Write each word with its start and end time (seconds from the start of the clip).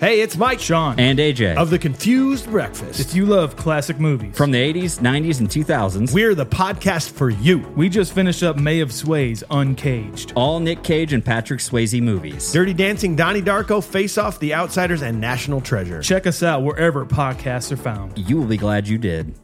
Hey, 0.00 0.22
it's 0.22 0.34
Mike 0.38 0.60
Sean. 0.60 0.98
and 0.98 1.18
AJ. 1.18 1.56
of 1.56 1.68
the 1.68 1.78
Confused 1.78 2.46
Breakfast. 2.50 3.00
If 3.00 3.14
you 3.14 3.26
love 3.26 3.54
classic 3.56 4.00
movies, 4.00 4.34
From 4.34 4.50
the 4.50 4.58
80s, 4.58 4.98
90s, 4.98 5.40
and 5.40 5.48
2000s, 5.50 6.14
We're 6.14 6.34
the 6.34 6.46
podcast 6.46 7.10
for 7.10 7.28
you. 7.28 7.58
we 7.76 7.90
just 7.90 8.14
finished 8.14 8.42
up 8.42 8.56
May 8.56 8.80
of 8.80 8.92
Sway's 8.92 9.44
Uncaged. 9.50 10.32
all 10.36 10.58
Nick 10.58 10.82
Cage 10.82 11.12
and 11.12 11.22
Patrick 11.22 11.60
Swayze 11.60 12.00
movies. 12.00 12.50
Dirty 12.50 12.72
Dancing, 12.72 13.14
Donnie 13.14 13.42
Darko, 13.42 13.84
Face 13.84 14.16
Off, 14.16 14.38
The 14.40 14.54
Outsiders, 14.54 15.02
and 15.02 15.20
National 15.20 15.60
Treasure. 15.60 16.00
Check 16.00 16.26
us 16.26 16.42
out 16.42 16.62
wherever 16.62 17.04
podcasts 17.04 17.70
are 17.70 17.76
found. 17.76 18.16
You 18.18 18.38
will 18.38 18.46
be 18.46 18.56
glad 18.56 18.88
you 18.88 18.96
did. 18.96 19.34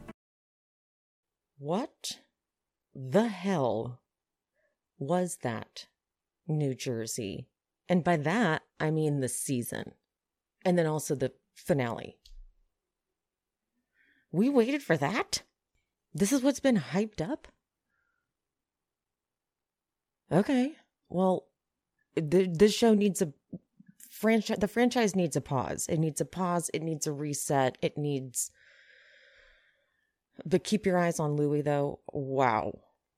What 1.59 2.17
the 2.95 3.27
hell 3.27 3.99
was 4.97 5.37
that? 5.43 5.85
New 6.47 6.73
Jersey. 6.73 7.47
And 7.87 8.03
by 8.03 8.17
that, 8.17 8.63
I 8.79 8.89
mean 8.89 9.19
the 9.19 9.29
season. 9.29 9.91
And 10.65 10.77
then 10.77 10.85
also 10.85 11.15
the 11.15 11.31
finale. 11.55 12.17
We 14.31 14.49
waited 14.49 14.83
for 14.83 14.97
that? 14.97 15.43
This 16.13 16.31
is 16.31 16.41
what's 16.41 16.59
been 16.59 16.77
hyped 16.77 17.21
up? 17.21 17.47
Okay. 20.31 20.73
Well, 21.09 21.45
th- 22.15 22.49
this 22.51 22.73
show 22.73 22.93
needs 22.93 23.21
a 23.21 23.31
franchise. 24.09 24.57
The 24.59 24.67
franchise 24.67 25.15
needs 25.15 25.35
a 25.35 25.41
pause. 25.41 25.87
It 25.87 25.97
needs 25.97 26.19
a 26.19 26.25
pause. 26.25 26.69
It 26.73 26.81
needs 26.81 27.07
a 27.07 27.13
reset. 27.13 27.77
It 27.81 27.97
needs. 27.97 28.51
But 30.45 30.63
keep 30.63 30.85
your 30.85 30.97
eyes 30.97 31.19
on 31.19 31.35
Louis, 31.35 31.61
though. 31.61 31.99
Wow. 32.11 32.73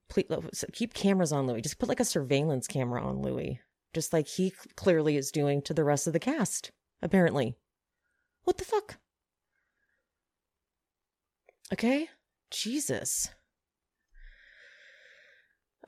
Please 0.08 0.26
uh, 0.30 0.40
keep 0.72 0.94
cameras 0.94 1.32
on 1.32 1.46
Louis. 1.46 1.62
Just 1.62 1.78
put 1.78 1.88
like 1.88 2.00
a 2.00 2.04
surveillance 2.04 2.66
camera 2.66 3.02
on 3.02 3.22
Louis, 3.22 3.60
just 3.94 4.12
like 4.12 4.26
he 4.26 4.52
clearly 4.76 5.16
is 5.16 5.30
doing 5.30 5.62
to 5.62 5.74
the 5.74 5.84
rest 5.84 6.06
of 6.06 6.12
the 6.12 6.18
cast. 6.18 6.72
Apparently, 7.02 7.56
what 8.44 8.58
the 8.58 8.64
fuck? 8.64 8.98
Okay, 11.72 12.08
Jesus. 12.50 13.30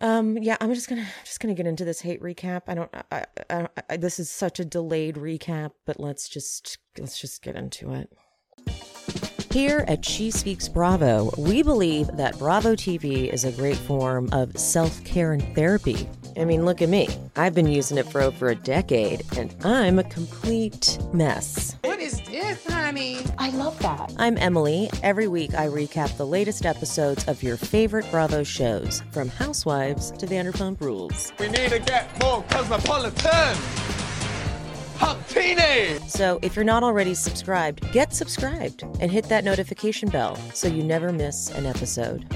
Um. 0.01 0.39
Yeah, 0.39 0.57
I'm 0.61 0.75
just 0.75 0.89
gonna 0.89 1.07
just 1.25 1.41
gonna 1.41 1.55
get 1.55 1.67
into 1.67 1.85
this 1.85 2.01
hate 2.01 2.23
recap. 2.23 2.63
I 2.67 2.75
don't. 2.75 2.91
I, 3.11 3.25
I, 3.51 3.69
I. 3.89 3.97
This 3.97 4.19
is 4.19 4.31
such 4.31 4.59
a 4.59 4.65
delayed 4.65 5.17
recap, 5.17 5.73
but 5.87 6.01
let's 6.01 6.29
just 6.29 6.79
let's 6.99 7.21
just 7.21 7.43
get 7.43 7.57
into 7.57 7.93
it. 7.93 8.13
Here 9.53 9.85
at 9.87 10.03
She 10.03 10.31
Speaks 10.31 10.67
Bravo, 10.67 11.31
we 11.37 11.63
believe 11.63 12.07
that 12.17 12.39
Bravo 12.39 12.75
TV 12.75 13.31
is 13.31 13.45
a 13.45 13.53
great 13.53 13.77
form 13.77 14.31
of 14.33 14.57
self 14.57 15.05
care 15.05 15.35
and 15.35 15.43
therapy. 15.55 16.09
I 16.39 16.47
mean, 16.47 16.65
look 16.65 16.81
at 16.81 16.89
me. 16.89 17.07
I've 17.37 17.55
been 17.55 17.69
using 17.69 17.99
it 17.99 18.07
for 18.07 18.23
over 18.23 18.49
a 18.49 18.55
decade, 18.55 19.23
and 19.37 19.55
I'm 19.63 19.99
a 19.99 20.05
complete 20.05 20.99
mess. 21.13 21.77
What 21.85 22.01
is 22.01 22.23
this, 22.23 22.67
honey? 22.67 23.19
I 23.37 23.51
love 23.51 23.79
that. 23.81 24.15
I'm 24.17 24.39
Emily. 24.39 24.89
Every 25.03 25.29
week, 25.29 25.53
I 25.53 25.67
recap 25.67 26.17
the 26.17 26.27
latest 26.27 26.65
episodes 26.65 27.29
of 27.29 27.43
your 27.43 27.59
favorite 27.59 28.11
Bravo 28.11 28.45
shows, 28.45 29.03
from 29.11 29.29
Housewives 29.29 30.13
to 30.13 30.27
Vanderpump 30.27 30.81
Rules. 30.81 31.31
We 31.39 31.51
need 31.51 31.69
to 31.73 31.79
get 31.79 32.09
more 32.23 32.43
cosmopolitan. 32.49 33.59
So 36.07 36.39
if 36.43 36.55
you're 36.55 36.65
not 36.65 36.83
already 36.83 37.15
subscribed, 37.15 37.91
get 37.93 38.15
subscribed 38.15 38.85
and 39.01 39.11
hit 39.11 39.25
that 39.25 39.45
notification 39.45 40.09
bell 40.09 40.37
so 40.55 40.69
you 40.69 40.85
never 40.85 41.13
miss 41.13 41.51
an 41.51 41.67
episode. 41.67 42.27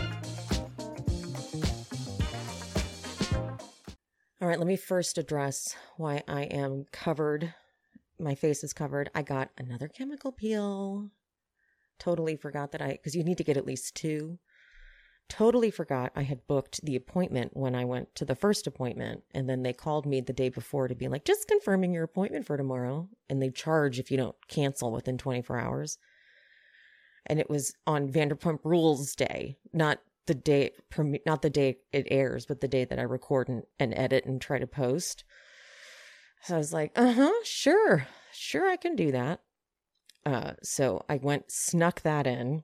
All 4.40 4.48
right, 4.48 4.58
let 4.58 4.66
me 4.66 4.76
first 4.76 5.18
address 5.18 5.76
why 5.96 6.22
I 6.26 6.42
am 6.44 6.86
covered. 6.90 7.54
My 8.18 8.34
face 8.34 8.64
is 8.64 8.72
covered. 8.72 9.10
I 9.14 9.22
got 9.22 9.50
another 9.56 9.88
chemical 9.88 10.32
peel. 10.32 11.10
Totally 11.98 12.36
forgot 12.36 12.72
that 12.72 12.82
I, 12.82 12.92
because 12.92 13.14
you 13.14 13.22
need 13.22 13.38
to 13.38 13.44
get 13.44 13.56
at 13.56 13.66
least 13.66 13.94
two. 13.94 14.38
Totally 15.28 15.70
forgot 15.70 16.12
I 16.14 16.22
had 16.22 16.46
booked 16.46 16.84
the 16.84 16.94
appointment 16.94 17.56
when 17.56 17.74
I 17.74 17.84
went 17.84 18.14
to 18.14 18.24
the 18.24 18.36
first 18.36 18.66
appointment. 18.66 19.24
And 19.34 19.48
then 19.48 19.62
they 19.62 19.72
called 19.72 20.06
me 20.06 20.20
the 20.20 20.32
day 20.32 20.48
before 20.48 20.86
to 20.86 20.94
be 20.94 21.08
like, 21.08 21.24
just 21.24 21.48
confirming 21.48 21.92
your 21.92 22.04
appointment 22.04 22.46
for 22.46 22.56
tomorrow. 22.56 23.08
And 23.28 23.42
they 23.42 23.50
charge 23.50 23.98
if 23.98 24.10
you 24.10 24.16
don't 24.16 24.36
cancel 24.48 24.92
within 24.92 25.18
24 25.18 25.58
hours. 25.58 25.98
And 27.26 27.40
it 27.40 27.50
was 27.50 27.74
on 27.86 28.08
Vanderpump 28.08 28.60
Rules 28.62 29.16
Day, 29.16 29.58
not 29.72 29.98
the 30.26 30.34
day, 30.34 30.72
not 31.24 31.42
the 31.42 31.50
day 31.50 31.78
it 31.92 32.06
airs, 32.08 32.46
but 32.46 32.60
the 32.60 32.68
day 32.68 32.84
that 32.84 32.98
I 32.98 33.02
record 33.02 33.48
and, 33.48 33.64
and 33.80 33.94
edit 33.96 34.26
and 34.26 34.40
try 34.40 34.58
to 34.60 34.66
post. 34.66 35.24
So 36.42 36.54
I 36.54 36.58
was 36.58 36.72
like, 36.72 36.92
uh 36.94 37.12
huh, 37.12 37.32
sure, 37.44 38.06
sure, 38.32 38.68
I 38.68 38.76
can 38.76 38.94
do 38.94 39.10
that. 39.10 39.40
Uh, 40.24 40.52
so 40.62 41.04
I 41.08 41.16
went, 41.16 41.50
snuck 41.50 42.02
that 42.02 42.26
in 42.26 42.62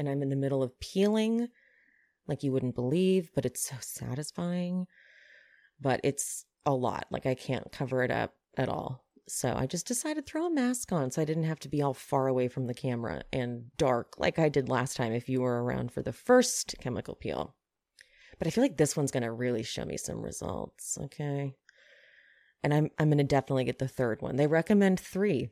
and 0.00 0.08
I'm 0.08 0.22
in 0.22 0.30
the 0.30 0.36
middle 0.36 0.62
of 0.62 0.80
peeling 0.80 1.48
like 2.26 2.42
you 2.42 2.52
wouldn't 2.52 2.74
believe, 2.74 3.30
but 3.34 3.44
it's 3.44 3.60
so 3.60 3.76
satisfying. 3.80 4.86
But 5.78 6.00
it's 6.02 6.46
a 6.64 6.72
lot. 6.72 7.04
Like 7.10 7.26
I 7.26 7.34
can't 7.34 7.70
cover 7.70 8.02
it 8.02 8.10
up 8.10 8.34
at 8.56 8.70
all. 8.70 9.04
So 9.28 9.54
I 9.54 9.66
just 9.66 9.86
decided 9.86 10.26
to 10.26 10.30
throw 10.30 10.46
a 10.46 10.50
mask 10.50 10.90
on 10.90 11.10
so 11.10 11.20
I 11.20 11.26
didn't 11.26 11.44
have 11.44 11.60
to 11.60 11.68
be 11.68 11.82
all 11.82 11.92
far 11.92 12.28
away 12.28 12.48
from 12.48 12.66
the 12.66 12.74
camera 12.74 13.24
and 13.30 13.64
dark 13.76 14.14
like 14.18 14.38
I 14.38 14.48
did 14.48 14.70
last 14.70 14.96
time 14.96 15.12
if 15.12 15.28
you 15.28 15.42
were 15.42 15.62
around 15.62 15.92
for 15.92 16.02
the 16.02 16.14
first 16.14 16.74
chemical 16.80 17.14
peel. 17.14 17.54
But 18.38 18.46
I 18.46 18.50
feel 18.50 18.64
like 18.64 18.78
this 18.78 18.96
one's 18.96 19.12
going 19.12 19.22
to 19.22 19.32
really 19.32 19.62
show 19.62 19.84
me 19.84 19.98
some 19.98 20.22
results, 20.22 20.96
okay? 20.98 21.52
And 22.64 22.72
I'm 22.72 22.90
I'm 22.98 23.08
going 23.08 23.18
to 23.18 23.24
definitely 23.24 23.64
get 23.64 23.78
the 23.78 23.86
third 23.86 24.22
one. 24.22 24.36
They 24.36 24.46
recommend 24.46 24.98
3. 24.98 25.50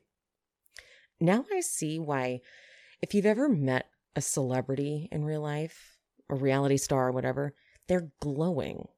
Now 1.20 1.44
I 1.53 1.60
see 1.60 1.98
why 1.98 2.41
if 3.03 3.12
you've 3.12 3.26
ever 3.26 3.48
met 3.48 3.91
a 4.18 4.20
celebrity 4.20 5.08
in 5.12 5.24
real 5.24 5.40
life, 5.40 5.96
a 6.28 6.34
reality 6.34 6.76
star 6.76 7.08
or 7.08 7.12
whatever, 7.12 7.54
they're 7.86 8.10
glowing. 8.20 8.88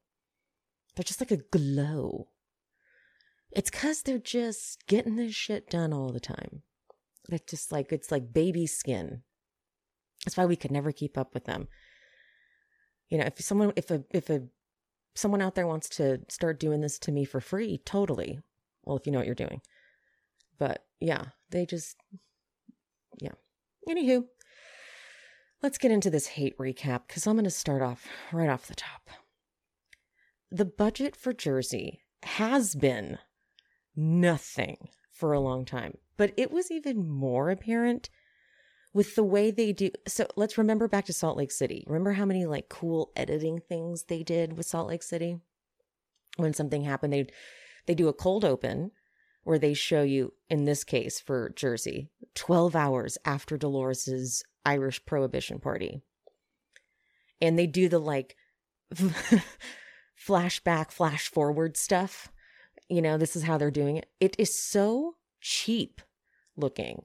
They're 0.95 1.03
just 1.03 1.21
like 1.21 1.31
a 1.31 1.37
glow. 1.37 2.27
It's 3.51 3.69
because 3.69 4.01
they're 4.01 4.17
just 4.17 4.87
getting 4.87 5.15
this 5.15 5.35
shit 5.35 5.69
done 5.69 5.93
all 5.93 6.11
the 6.11 6.19
time. 6.19 6.63
It's 7.29 7.49
just 7.51 7.71
like, 7.71 7.91
it's 7.91 8.11
like 8.11 8.33
baby 8.33 8.65
skin. 8.65 9.21
That's 10.25 10.35
why 10.35 10.45
we 10.45 10.55
could 10.55 10.71
never 10.71 10.91
keep 10.91 11.17
up 11.17 11.35
with 11.35 11.45
them. 11.45 11.67
You 13.09 13.19
know, 13.19 13.25
if 13.25 13.39
someone, 13.41 13.73
if 13.75 13.91
a, 13.91 14.03
if 14.09 14.29
a, 14.29 14.41
someone 15.13 15.41
out 15.41 15.53
there 15.53 15.67
wants 15.67 15.87
to 15.89 16.21
start 16.29 16.59
doing 16.59 16.81
this 16.81 16.97
to 16.99 17.11
me 17.11 17.25
for 17.25 17.39
free, 17.39 17.79
totally. 17.85 18.39
Well, 18.83 18.97
if 18.97 19.05
you 19.05 19.11
know 19.11 19.19
what 19.19 19.27
you're 19.27 19.35
doing. 19.35 19.61
But 20.57 20.83
yeah, 20.99 21.25
they 21.51 21.67
just, 21.67 21.95
yeah. 23.19 23.33
Anywho, 23.87 24.25
Let's 25.63 25.77
get 25.77 25.91
into 25.91 26.09
this 26.09 26.27
hate 26.27 26.57
recap 26.57 27.01
because 27.07 27.27
I'm 27.27 27.35
going 27.35 27.43
to 27.43 27.51
start 27.51 27.83
off 27.83 28.07
right 28.31 28.49
off 28.49 28.65
the 28.65 28.75
top. 28.75 29.09
The 30.49 30.65
budget 30.65 31.15
for 31.15 31.33
Jersey 31.33 32.01
has 32.23 32.73
been 32.73 33.19
nothing 33.95 34.89
for 35.11 35.33
a 35.33 35.39
long 35.39 35.65
time, 35.65 35.97
but 36.17 36.33
it 36.35 36.51
was 36.51 36.71
even 36.71 37.07
more 37.07 37.51
apparent 37.51 38.09
with 38.91 39.15
the 39.15 39.23
way 39.23 39.51
they 39.51 39.71
do. 39.71 39.91
So 40.07 40.25
let's 40.35 40.57
remember 40.57 40.87
back 40.87 41.05
to 41.05 41.13
Salt 41.13 41.37
Lake 41.37 41.51
City. 41.51 41.83
Remember 41.85 42.13
how 42.13 42.25
many 42.25 42.45
like 42.47 42.67
cool 42.67 43.11
editing 43.15 43.59
things 43.59 44.05
they 44.05 44.23
did 44.23 44.57
with 44.57 44.65
Salt 44.65 44.87
Lake 44.87 45.03
City? 45.03 45.37
When 46.37 46.53
something 46.53 46.83
happened, 46.83 47.13
they 47.13 47.27
they 47.85 47.93
do 47.93 48.07
a 48.07 48.13
cold 48.13 48.43
open 48.43 48.91
where 49.43 49.59
they 49.59 49.73
show 49.73 50.01
you, 50.01 50.33
in 50.49 50.65
this 50.65 50.83
case 50.83 51.19
for 51.19 51.51
Jersey, 51.55 52.09
12 52.35 52.75
hours 52.75 53.17
after 53.25 53.57
Dolores's 53.57 54.43
Irish 54.65 55.03
prohibition 55.05 55.59
party. 55.59 56.01
And 57.41 57.57
they 57.57 57.67
do 57.67 57.89
the 57.89 57.99
like 57.99 58.35
flashback, 60.27 60.91
flash 60.91 61.27
forward 61.27 61.77
stuff. 61.77 62.31
You 62.89 63.01
know, 63.01 63.17
this 63.17 63.35
is 63.35 63.43
how 63.43 63.57
they're 63.57 63.71
doing 63.71 63.97
it. 63.97 64.07
It 64.19 64.35
is 64.37 64.57
so 64.57 65.15
cheap 65.39 66.01
looking. 66.55 67.03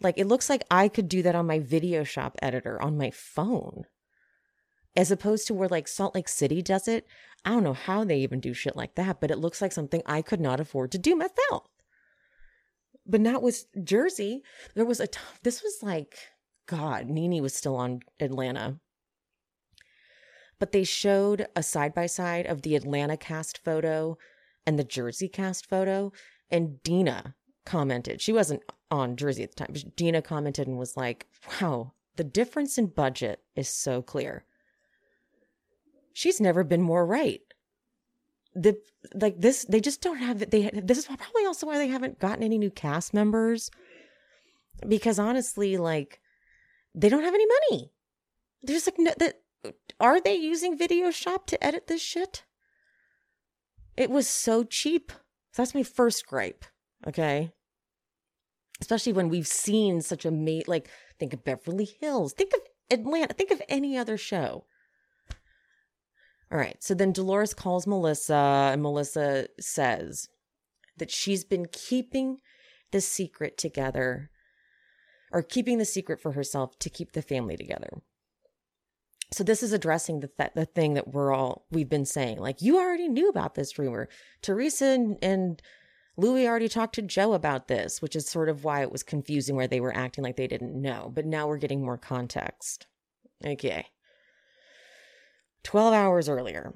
Like 0.00 0.18
it 0.18 0.26
looks 0.26 0.50
like 0.50 0.64
I 0.70 0.88
could 0.88 1.08
do 1.08 1.22
that 1.22 1.34
on 1.34 1.46
my 1.46 1.58
video 1.58 2.04
shop 2.04 2.36
editor 2.42 2.80
on 2.80 2.98
my 2.98 3.10
phone. 3.10 3.84
As 4.96 5.10
opposed 5.10 5.46
to 5.46 5.54
where 5.54 5.68
like 5.68 5.88
Salt 5.88 6.14
Lake 6.14 6.28
City 6.28 6.62
does 6.62 6.88
it. 6.88 7.06
I 7.44 7.50
don't 7.50 7.62
know 7.62 7.74
how 7.74 8.02
they 8.04 8.18
even 8.18 8.40
do 8.40 8.52
shit 8.52 8.76
like 8.76 8.96
that, 8.96 9.20
but 9.20 9.30
it 9.30 9.38
looks 9.38 9.62
like 9.62 9.72
something 9.72 10.02
I 10.04 10.20
could 10.20 10.40
not 10.40 10.58
afford 10.58 10.90
to 10.92 10.98
do 10.98 11.14
myself. 11.14 11.68
But 13.06 13.20
not 13.20 13.42
with 13.42 13.66
Jersey. 13.84 14.42
There 14.74 14.84
was 14.84 14.98
a 14.98 15.06
t- 15.06 15.20
this 15.42 15.62
was 15.62 15.78
like 15.80 16.18
God, 16.66 17.08
Nene 17.08 17.42
was 17.42 17.54
still 17.54 17.76
on 17.76 18.00
Atlanta. 18.20 18.78
But 20.58 20.72
they 20.72 20.84
showed 20.84 21.46
a 21.54 21.62
side 21.62 21.94
by 21.94 22.06
side 22.06 22.46
of 22.46 22.62
the 22.62 22.76
Atlanta 22.76 23.16
cast 23.16 23.58
photo 23.58 24.16
and 24.66 24.78
the 24.78 24.84
Jersey 24.84 25.28
cast 25.28 25.68
photo. 25.68 26.12
And 26.50 26.82
Dina 26.82 27.34
commented, 27.64 28.20
she 28.20 28.32
wasn't 28.32 28.62
on 28.90 29.16
Jersey 29.16 29.42
at 29.42 29.54
the 29.54 29.64
time, 29.64 29.74
Dina 29.96 30.22
commented 30.22 30.66
and 30.66 30.78
was 30.78 30.96
like, 30.96 31.26
wow, 31.60 31.92
the 32.16 32.24
difference 32.24 32.78
in 32.78 32.86
budget 32.86 33.40
is 33.54 33.68
so 33.68 34.02
clear. 34.02 34.44
She's 36.12 36.40
never 36.40 36.64
been 36.64 36.82
more 36.82 37.04
right. 37.04 37.42
the 38.54 38.78
like 39.14 39.38
this 39.38 39.66
they 39.68 39.80
just 39.80 40.00
don't 40.00 40.16
have 40.16 40.40
it 40.40 40.50
they 40.50 40.70
this 40.72 40.96
is 40.96 41.04
probably 41.04 41.44
also 41.46 41.66
why 41.66 41.76
they 41.76 41.88
haven't 41.88 42.18
gotten 42.18 42.42
any 42.42 42.56
new 42.56 42.70
cast 42.70 43.12
members 43.12 43.70
because 44.88 45.18
honestly 45.18 45.76
like 45.76 46.20
they 46.96 47.08
don't 47.08 47.22
have 47.22 47.34
any 47.34 47.46
money. 47.46 47.92
There's 48.62 48.86
like 48.86 48.98
no 48.98 49.12
that 49.18 49.40
are 50.00 50.20
they 50.20 50.34
using 50.34 50.76
video 50.76 51.10
shop 51.10 51.46
to 51.46 51.64
edit 51.64 51.86
this 51.86 52.02
shit? 52.02 52.44
It 53.96 54.10
was 54.10 54.28
so 54.28 54.64
cheap. 54.64 55.12
That's 55.54 55.74
my 55.74 55.82
first 55.82 56.26
gripe 56.26 56.64
okay? 57.06 57.52
Especially 58.80 59.12
when 59.12 59.28
we've 59.28 59.46
seen 59.46 60.02
such 60.02 60.24
a 60.24 60.30
mate 60.30 60.68
like 60.68 60.90
think 61.18 61.32
of 61.32 61.44
beverly 61.44 61.88
hills 62.00 62.34
think 62.34 62.52
of 62.52 62.60
atlanta 62.90 63.32
think 63.32 63.50
of 63.50 63.62
any 63.68 63.96
other 63.96 64.16
show. 64.16 64.64
All 66.52 66.58
right. 66.58 66.80
So 66.80 66.94
then 66.94 67.10
Dolores 67.10 67.54
calls 67.54 67.88
Melissa, 67.88 68.70
and 68.72 68.80
Melissa 68.80 69.48
says 69.58 70.28
that 70.96 71.10
she's 71.10 71.42
been 71.42 71.66
keeping 71.72 72.38
the 72.92 73.00
secret 73.00 73.58
together 73.58 74.30
or 75.32 75.42
keeping 75.42 75.78
the 75.78 75.84
secret 75.84 76.20
for 76.20 76.32
herself 76.32 76.78
to 76.78 76.90
keep 76.90 77.12
the 77.12 77.22
family 77.22 77.56
together. 77.56 78.02
So 79.32 79.42
this 79.42 79.62
is 79.62 79.72
addressing 79.72 80.20
the 80.20 80.28
th- 80.28 80.52
the 80.54 80.66
thing 80.66 80.94
that 80.94 81.08
we're 81.08 81.32
all 81.32 81.66
we've 81.70 81.88
been 81.88 82.06
saying. 82.06 82.38
Like 82.38 82.62
you 82.62 82.78
already 82.78 83.08
knew 83.08 83.28
about 83.28 83.54
this 83.54 83.78
rumor. 83.78 84.08
Teresa 84.40 84.86
and, 84.86 85.18
and 85.20 85.60
Louis 86.16 86.46
already 86.46 86.68
talked 86.68 86.94
to 86.94 87.02
Joe 87.02 87.34
about 87.34 87.68
this, 87.68 88.00
which 88.00 88.16
is 88.16 88.28
sort 88.28 88.48
of 88.48 88.64
why 88.64 88.82
it 88.82 88.92
was 88.92 89.02
confusing 89.02 89.56
where 89.56 89.66
they 89.66 89.80
were 89.80 89.94
acting 89.94 90.24
like 90.24 90.36
they 90.36 90.46
didn't 90.46 90.80
know. 90.80 91.10
But 91.12 91.26
now 91.26 91.46
we're 91.46 91.58
getting 91.58 91.84
more 91.84 91.98
context. 91.98 92.86
Okay. 93.44 93.86
12 95.64 95.92
hours 95.92 96.28
earlier. 96.28 96.72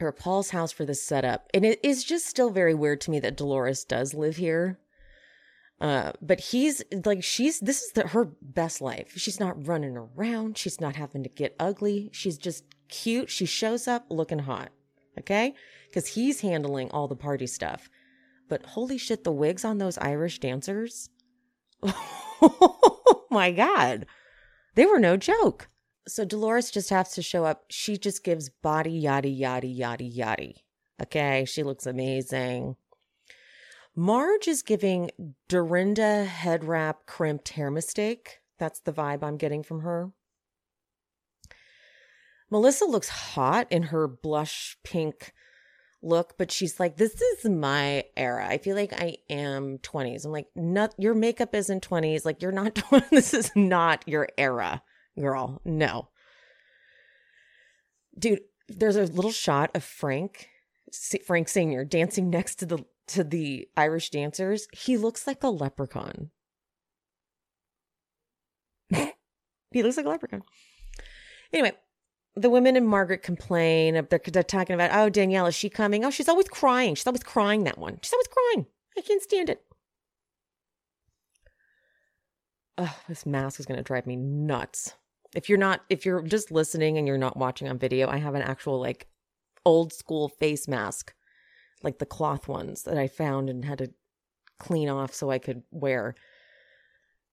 Or 0.00 0.12
Paul's 0.12 0.50
house 0.50 0.70
for 0.70 0.84
this 0.84 1.02
setup. 1.02 1.50
And 1.52 1.66
it 1.66 1.80
is 1.82 2.04
just 2.04 2.26
still 2.26 2.50
very 2.50 2.74
weird 2.74 3.00
to 3.02 3.10
me 3.10 3.18
that 3.20 3.36
Dolores 3.36 3.84
does 3.84 4.14
live 4.14 4.36
here. 4.36 4.78
Uh, 5.80 6.12
but 6.20 6.40
he's 6.40 6.82
like, 7.04 7.22
she's, 7.22 7.60
this 7.60 7.82
is 7.82 7.92
the, 7.92 8.08
her 8.08 8.24
best 8.42 8.80
life. 8.80 9.12
She's 9.16 9.38
not 9.38 9.66
running 9.66 9.96
around. 9.96 10.58
She's 10.58 10.80
not 10.80 10.96
having 10.96 11.22
to 11.22 11.28
get 11.28 11.54
ugly. 11.58 12.10
She's 12.12 12.36
just 12.36 12.64
cute. 12.88 13.30
She 13.30 13.46
shows 13.46 13.86
up 13.86 14.06
looking 14.10 14.40
hot. 14.40 14.70
Okay. 15.18 15.54
Cause 15.94 16.08
he's 16.08 16.40
handling 16.40 16.90
all 16.90 17.08
the 17.08 17.16
party 17.16 17.46
stuff. 17.46 17.88
But 18.48 18.64
holy 18.64 18.98
shit, 18.98 19.24
the 19.24 19.32
wigs 19.32 19.64
on 19.64 19.78
those 19.78 19.98
Irish 19.98 20.38
dancers. 20.38 21.10
oh 21.82 23.26
my 23.30 23.52
God. 23.52 24.06
They 24.74 24.86
were 24.86 24.98
no 24.98 25.16
joke. 25.16 25.68
So 26.06 26.24
Dolores 26.24 26.70
just 26.70 26.90
has 26.90 27.12
to 27.12 27.22
show 27.22 27.44
up. 27.44 27.64
She 27.68 27.98
just 27.98 28.24
gives 28.24 28.48
body 28.48 29.02
yaddy 29.02 29.38
yaddy 29.38 29.78
yaddy 29.78 30.16
yaddy. 30.16 30.54
Okay, 31.00 31.44
she 31.46 31.62
looks 31.62 31.86
amazing. 31.86 32.76
Marge 33.98 34.46
is 34.46 34.62
giving 34.62 35.10
Dorinda 35.48 36.24
head 36.24 36.62
wrap 36.62 37.04
crimped 37.04 37.48
hair 37.48 37.68
mistake. 37.68 38.38
That's 38.56 38.78
the 38.78 38.92
vibe 38.92 39.24
I'm 39.24 39.36
getting 39.36 39.64
from 39.64 39.80
her. 39.80 40.12
Melissa 42.48 42.84
looks 42.84 43.08
hot 43.08 43.66
in 43.72 43.82
her 43.82 44.06
blush 44.06 44.76
pink 44.84 45.32
look, 46.00 46.34
but 46.38 46.52
she's 46.52 46.78
like, 46.78 46.96
this 46.96 47.20
is 47.20 47.50
my 47.50 48.04
era. 48.16 48.46
I 48.46 48.58
feel 48.58 48.76
like 48.76 48.92
I 48.92 49.16
am 49.28 49.78
20s. 49.78 50.24
I'm 50.24 50.30
like, 50.30 50.46
not 50.54 50.94
your 50.96 51.14
makeup 51.14 51.52
isn't 51.52 51.88
20s. 51.88 52.24
Like 52.24 52.40
you're 52.40 52.52
not 52.52 52.74
20. 52.76 53.06
This 53.10 53.34
is 53.34 53.50
not 53.56 54.06
your 54.06 54.28
era 54.38 54.80
girl. 55.18 55.60
No. 55.64 56.10
Dude, 58.16 58.42
there's 58.68 58.94
a 58.94 59.06
little 59.06 59.32
shot 59.32 59.72
of 59.74 59.82
Frank, 59.82 60.50
Frank 61.26 61.48
Sr. 61.48 61.84
dancing 61.84 62.30
next 62.30 62.60
to 62.60 62.66
the 62.66 62.84
to 63.08 63.24
the 63.24 63.68
Irish 63.76 64.10
dancers. 64.10 64.68
He 64.72 64.96
looks 64.96 65.26
like 65.26 65.42
a 65.42 65.48
leprechaun. 65.48 66.30
he 68.90 69.82
looks 69.82 69.96
like 69.96 70.06
a 70.06 70.10
leprechaun. 70.10 70.42
Anyway, 71.52 71.72
the 72.36 72.50
women 72.50 72.76
and 72.76 72.88
Margaret 72.88 73.22
complain. 73.22 73.94
They're, 74.08 74.20
they're 74.24 74.42
talking 74.42 74.74
about, 74.74 74.90
oh, 74.92 75.08
Danielle, 75.08 75.46
is 75.46 75.54
she 75.54 75.68
coming? 75.68 76.04
Oh, 76.04 76.10
she's 76.10 76.28
always 76.28 76.48
crying. 76.48 76.94
She's 76.94 77.06
always 77.06 77.22
crying, 77.22 77.64
that 77.64 77.78
one. 77.78 77.98
She's 78.02 78.12
always 78.12 78.28
crying. 78.28 78.66
I 78.96 79.00
can't 79.00 79.22
stand 79.22 79.50
it. 79.50 79.62
This 83.08 83.26
mask 83.26 83.58
is 83.58 83.66
going 83.66 83.78
to 83.78 83.82
drive 83.82 84.06
me 84.06 84.14
nuts 84.14 84.94
if 85.34 85.48
you're 85.48 85.58
not 85.58 85.82
if 85.88 86.04
you're 86.04 86.22
just 86.22 86.50
listening 86.50 86.98
and 86.98 87.06
you're 87.06 87.18
not 87.18 87.36
watching 87.36 87.68
on 87.68 87.78
video, 87.78 88.08
I 88.08 88.18
have 88.18 88.34
an 88.34 88.42
actual 88.42 88.80
like 88.80 89.08
old 89.64 89.92
school 89.92 90.28
face 90.28 90.66
mask, 90.66 91.14
like 91.82 91.98
the 91.98 92.06
cloth 92.06 92.48
ones 92.48 92.82
that 92.84 92.98
I 92.98 93.08
found 93.08 93.48
and 93.48 93.64
had 93.64 93.78
to 93.78 93.92
clean 94.58 94.88
off 94.88 95.14
so 95.14 95.30
I 95.30 95.38
could 95.38 95.62
wear. 95.70 96.14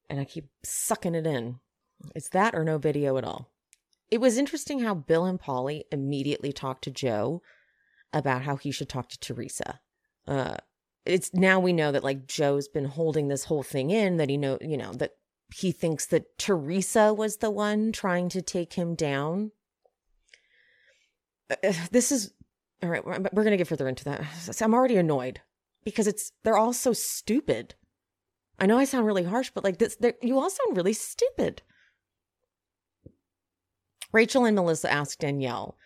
And 0.10 0.20
I 0.20 0.26
keep 0.26 0.50
sucking 0.64 1.16
it 1.16 1.26
in. 1.26 1.60
It's 2.16 2.30
that 2.30 2.54
or 2.54 2.64
no 2.64 2.78
video 2.78 3.18
at 3.18 3.24
all. 3.24 3.52
It 4.12 4.22
was 4.22 4.38
interesting 4.38 4.80
how 4.80 4.94
Bill 4.94 5.26
and 5.26 5.40
Paulie 5.40 5.84
immediately 5.92 6.54
talked 6.54 6.84
to 6.84 6.92
Joe 6.92 7.42
about 8.14 8.44
how 8.44 8.56
he 8.56 8.72
should 8.72 8.90
talk 8.90 9.10
to 9.10 9.20
Teresa. 9.20 9.80
Uh, 10.28 10.58
it's 11.06 11.34
now 11.34 11.60
we 11.60 11.74
know 11.74 11.92
that 11.92 12.04
like 12.04 12.28
Joe's 12.28 12.68
been 12.68 12.86
holding 12.86 13.28
this 13.28 13.46
whole 13.46 13.64
thing 13.64 13.92
in 13.92 14.18
that 14.18 14.30
he 14.30 14.38
know 14.38 14.58
you 14.62 14.78
know 14.78 14.92
that 14.94 15.12
he 15.54 15.72
thinks 15.72 16.08
that 16.08 16.38
Teresa 16.38 17.14
was 17.14 17.38
the 17.38 17.52
one 17.52 17.92
trying 17.92 18.30
to 18.30 18.42
take 18.42 18.74
him 18.74 18.96
down. 18.96 19.52
Uh, 21.50 21.74
this 21.92 22.12
is 22.12 22.34
all 22.84 22.90
right. 22.90 23.06
We're 23.06 23.44
going 23.44 23.52
to 23.52 23.58
get 23.58 23.68
further 23.68 23.88
into 23.88 24.04
that. 24.06 24.26
I'm 24.62 24.74
already 24.74 24.98
annoyed 24.98 25.42
because 25.84 26.08
it's 26.08 26.32
they're 26.44 26.58
all 26.58 26.74
so 26.74 26.94
stupid. 26.94 27.76
I 28.60 28.66
know 28.66 28.78
I 28.78 28.86
sound 28.86 29.06
really 29.06 29.24
harsh, 29.24 29.52
but 29.54 29.64
like 29.64 29.78
this, 29.78 29.98
you 30.22 30.40
all 30.40 30.50
sound 30.50 30.78
really 30.78 30.94
stupid. 30.94 31.62
Rachel 34.12 34.46
and 34.46 34.56
Melissa 34.56 34.92
asked 34.92 35.20
Danielle, 35.20 35.78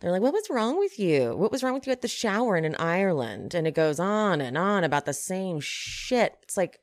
they're 0.00 0.10
like, 0.10 0.22
What 0.22 0.32
was 0.32 0.48
wrong 0.50 0.78
with 0.78 0.98
you? 0.98 1.36
What 1.36 1.52
was 1.52 1.62
wrong 1.62 1.74
with 1.74 1.86
you 1.86 1.92
at 1.92 2.02
the 2.02 2.08
shower 2.08 2.56
and 2.56 2.64
in 2.64 2.74
Ireland? 2.76 3.54
And 3.54 3.66
it 3.66 3.74
goes 3.74 4.00
on 4.00 4.40
and 4.40 4.56
on 4.56 4.84
about 4.84 5.06
the 5.06 5.12
same 5.12 5.60
shit. 5.60 6.36
It's 6.42 6.56
like, 6.56 6.80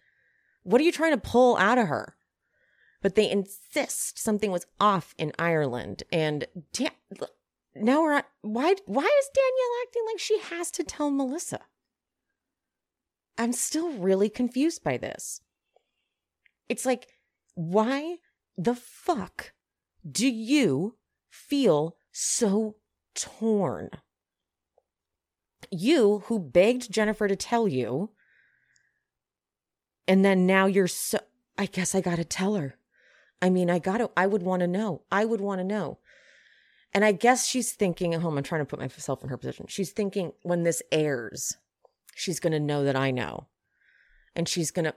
what 0.63 0.80
are 0.80 0.84
you 0.84 0.92
trying 0.92 1.13
to 1.13 1.18
pull 1.18 1.58
out 1.58 1.80
of 1.80 1.88
her? 1.88 2.16
but 3.02 3.16
they 3.16 3.30
insist 3.30 4.19
something 4.19 4.52
was 4.52 4.68
off 4.80 5.13
in 5.18 5.31
Ireland. 5.38 6.04
And 6.12 6.46
da- 6.72 6.90
now 7.75 8.01
we're 8.01 8.13
at 8.13 8.27
why? 8.41 8.75
Why 8.85 9.03
is 9.03 9.29
Danielle 9.33 9.81
acting 9.83 10.03
like 10.07 10.19
she 10.19 10.39
has 10.39 10.71
to 10.71 10.83
tell 10.83 11.09
Melissa? 11.09 11.62
I'm 13.38 13.53
still 13.53 13.91
really 13.91 14.29
confused 14.29 14.83
by 14.83 14.97
this. 14.97 15.41
It's 16.69 16.86
like, 16.86 17.07
why 17.55 18.17
the 18.57 18.75
fuck 18.75 19.53
do 20.10 20.27
you 20.27 20.98
feel 21.29 21.96
so 22.12 22.75
torn? 23.15 23.89
You 25.69 26.24
who 26.25 26.39
begged 26.39 26.91
Jennifer 26.91 27.27
to 27.27 27.36
tell 27.36 27.67
you, 27.67 28.12
and 30.07 30.25
then 30.25 30.46
now 30.46 30.65
you're 30.65 30.88
so. 30.88 31.19
I 31.57 31.67
guess 31.67 31.96
I 31.96 32.01
gotta 32.01 32.25
tell 32.25 32.55
her. 32.55 32.75
I 33.41 33.50
mean, 33.50 33.69
I 33.69 33.79
got 33.79 33.98
to, 33.98 34.12
I 34.15 34.27
would 34.27 34.43
want 34.43 34.60
to 34.60 34.67
know. 34.67 35.01
I 35.12 35.25
would 35.25 35.41
want 35.41 35.60
to 35.60 35.65
know. 35.65 35.98
And 36.93 37.05
I 37.05 37.12
guess 37.13 37.48
she's 37.48 37.71
thinking 37.71 38.13
at 38.13 38.21
home, 38.21 38.38
I'm 38.38 38.43
trying 38.43 38.62
to 38.62 38.65
put 38.65 38.79
myself 38.79 39.24
in 39.24 39.29
her 39.29 39.38
position. 39.38 39.65
She's 39.69 39.91
thinking 39.91 40.33
when 40.41 40.63
this 40.63 40.81
airs, 40.91 41.57
she's 42.15 42.39
going 42.39 42.53
to 42.53 42.60
know 42.60 42.83
that 42.83 42.95
I 42.95 43.12
know. 43.12 43.48
And 44.36 44.48
she's 44.48 44.71
going 44.71 44.86
to, 44.86 44.95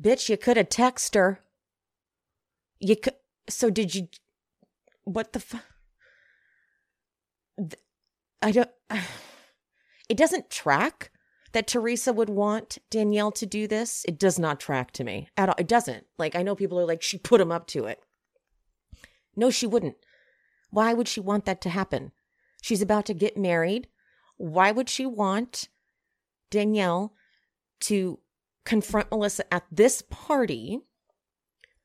bitch, 0.00 0.28
you 0.28 0.36
could 0.36 0.56
have 0.56 0.68
texted 0.68 1.16
her. 1.16 1.40
You 2.78 2.96
could, 2.96 3.14
so 3.48 3.70
did 3.70 3.94
you, 3.94 4.08
what 5.04 5.32
the 5.32 5.40
fuck? 5.40 5.64
I 8.40 8.52
don't, 8.52 8.70
it 10.08 10.16
doesn't 10.16 10.50
track 10.50 11.10
that 11.52 11.66
Teresa 11.66 12.12
would 12.12 12.28
want 12.28 12.78
Danielle 12.90 13.32
to 13.32 13.46
do 13.46 13.66
this, 13.66 14.04
it 14.06 14.18
does 14.18 14.38
not 14.38 14.60
track 14.60 14.92
to 14.92 15.04
me 15.04 15.28
at 15.36 15.48
all. 15.48 15.54
It 15.58 15.66
doesn't. 15.66 16.06
Like, 16.18 16.36
I 16.36 16.42
know 16.42 16.54
people 16.54 16.78
are 16.78 16.86
like, 16.86 17.02
she 17.02 17.18
put 17.18 17.40
him 17.40 17.50
up 17.50 17.66
to 17.68 17.86
it. 17.86 18.02
No, 19.34 19.50
she 19.50 19.66
wouldn't. 19.66 19.96
Why 20.70 20.94
would 20.94 21.08
she 21.08 21.20
want 21.20 21.44
that 21.46 21.60
to 21.62 21.70
happen? 21.70 22.12
She's 22.60 22.82
about 22.82 23.06
to 23.06 23.14
get 23.14 23.36
married. 23.36 23.88
Why 24.36 24.70
would 24.72 24.88
she 24.88 25.06
want 25.06 25.68
Danielle 26.50 27.14
to 27.80 28.18
confront 28.64 29.10
Melissa 29.10 29.52
at 29.52 29.64
this 29.70 30.02
party 30.10 30.80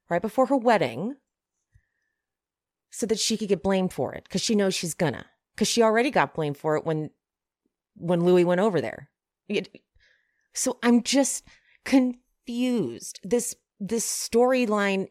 right 0.09 0.21
before 0.21 0.47
her 0.47 0.57
wedding 0.57 1.15
so 2.91 3.05
that 3.05 3.19
she 3.19 3.37
could 3.37 3.49
get 3.49 3.63
blamed 3.63 3.93
for 3.93 4.13
it? 4.13 4.23
Because 4.23 4.41
she 4.41 4.55
knows 4.55 4.75
she's 4.75 4.93
gonna. 4.93 5.25
Because 5.55 5.67
she 5.67 5.81
already 5.81 6.11
got 6.11 6.33
blamed 6.33 6.57
for 6.57 6.75
it 6.75 6.85
when 6.85 7.09
when 7.95 8.23
Louis 8.23 8.43
went 8.43 8.61
over 8.61 8.81
there. 8.81 9.09
So 10.53 10.79
I'm 10.83 11.03
just 11.03 11.43
confused. 11.85 13.19
This 13.23 13.55
this 13.79 14.05
storyline 14.05 15.07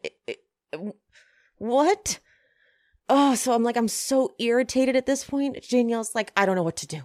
what? 1.57 2.19
Oh, 3.09 3.35
so 3.35 3.53
I'm 3.53 3.63
like 3.63 3.77
I'm 3.77 3.87
so 3.87 4.33
irritated 4.39 4.95
at 4.95 5.05
this 5.05 5.23
point. 5.23 5.67
Danielle's 5.69 6.15
like 6.15 6.31
I 6.35 6.45
don't 6.45 6.55
know 6.55 6.63
what 6.63 6.77
to 6.77 6.87
do. 6.87 7.01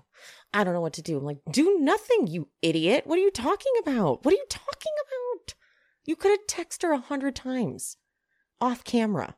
I 0.52 0.64
don't 0.64 0.75
know 0.75 0.81
what 0.81 0.95
to 0.95 1.02
do. 1.02 1.19
I'm 1.19 1.25
like, 1.25 1.40
do 1.50 1.78
nothing, 1.81 2.26
you 2.26 2.49
idiot. 2.62 3.07
What 3.07 3.19
are 3.19 3.23
you 3.23 3.31
talking 3.31 3.73
about? 3.83 4.25
What 4.25 4.33
are 4.33 4.38
you 4.38 4.47
talking 4.49 4.93
about? 5.07 5.55
You 6.07 6.17
could 6.17 6.31
have 6.31 6.47
texted 6.47 6.83
her 6.83 6.93
a 6.93 6.99
hundred 6.99 7.37
times 7.37 7.99
off 8.61 8.83
camera. 8.85 9.37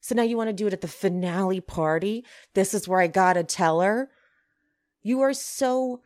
So 0.00 0.14
now 0.14 0.22
you 0.22 0.36
want 0.36 0.48
to 0.48 0.54
do 0.54 0.66
it 0.66 0.72
at 0.72 0.80
the 0.80 0.88
finale 0.88 1.60
party? 1.60 2.24
This 2.54 2.72
is 2.72 2.88
where 2.88 3.00
I 3.00 3.06
gotta 3.08 3.44
tell 3.44 3.80
her. 3.80 4.10
You 5.02 5.20
are 5.20 5.34
so 5.34 6.00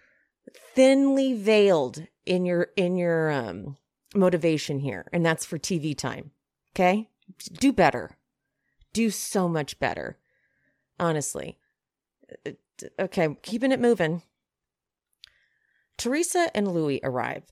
thinly 0.75 1.35
veiled 1.35 2.07
in 2.27 2.45
your 2.45 2.69
in 2.77 2.97
your 2.97 3.31
um 3.31 3.77
motivation 4.15 4.81
here, 4.81 5.07
and 5.13 5.25
that's 5.25 5.47
for 5.47 5.59
TV 5.59 5.97
time. 5.97 6.33
Okay? 6.75 7.09
Do 7.53 7.73
better. 7.73 8.17
Do 8.93 9.11
so 9.11 9.49
much 9.49 9.79
better. 9.79 10.19
Honestly. 10.99 11.59
Uh, 12.47 12.53
Okay, 12.99 13.37
keeping 13.43 13.73
it 13.73 13.81
moving. 13.81 14.23
Teresa 15.97 16.51
and 16.55 16.69
Louis 16.69 17.01
arrive. 17.03 17.45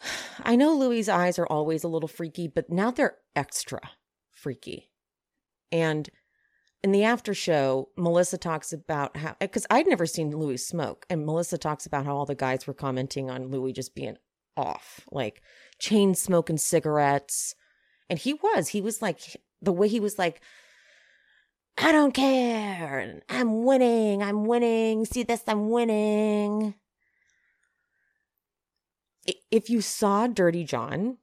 I 0.42 0.56
know 0.56 0.74
Louis's 0.74 1.08
eyes 1.08 1.38
are 1.38 1.46
always 1.46 1.84
a 1.84 1.88
little 1.88 2.08
freaky, 2.08 2.48
but 2.48 2.70
now 2.70 2.90
they're 2.90 3.18
extra 3.34 3.80
freaky. 4.30 4.90
And 5.70 6.08
in 6.82 6.92
the 6.92 7.04
after 7.04 7.32
show, 7.32 7.90
Melissa 7.96 8.36
talks 8.36 8.72
about 8.72 9.16
how, 9.16 9.36
because 9.40 9.66
I'd 9.70 9.86
never 9.86 10.06
seen 10.06 10.36
Louis 10.36 10.58
smoke, 10.58 11.06
and 11.08 11.24
Melissa 11.24 11.56
talks 11.56 11.86
about 11.86 12.04
how 12.04 12.16
all 12.16 12.26
the 12.26 12.34
guys 12.34 12.66
were 12.66 12.74
commenting 12.74 13.30
on 13.30 13.50
Louis 13.50 13.72
just 13.72 13.94
being 13.94 14.16
off, 14.56 15.00
like 15.10 15.40
chain 15.78 16.14
smoking 16.14 16.58
cigarettes. 16.58 17.54
And 18.10 18.18
he 18.18 18.34
was, 18.34 18.68
he 18.68 18.82
was 18.82 19.00
like, 19.00 19.40
the 19.62 19.72
way 19.72 19.88
he 19.88 20.00
was 20.00 20.18
like, 20.18 20.42
I 21.78 21.92
don't 21.92 22.12
care. 22.12 22.98
and 22.98 23.22
I'm 23.28 23.64
winning. 23.64 24.22
I'm 24.22 24.44
winning. 24.44 25.04
See 25.06 25.22
this? 25.22 25.42
I'm 25.46 25.70
winning. 25.70 26.74
If 29.50 29.70
you 29.70 29.80
saw 29.80 30.26
Dirty 30.26 30.64
John 30.64 31.18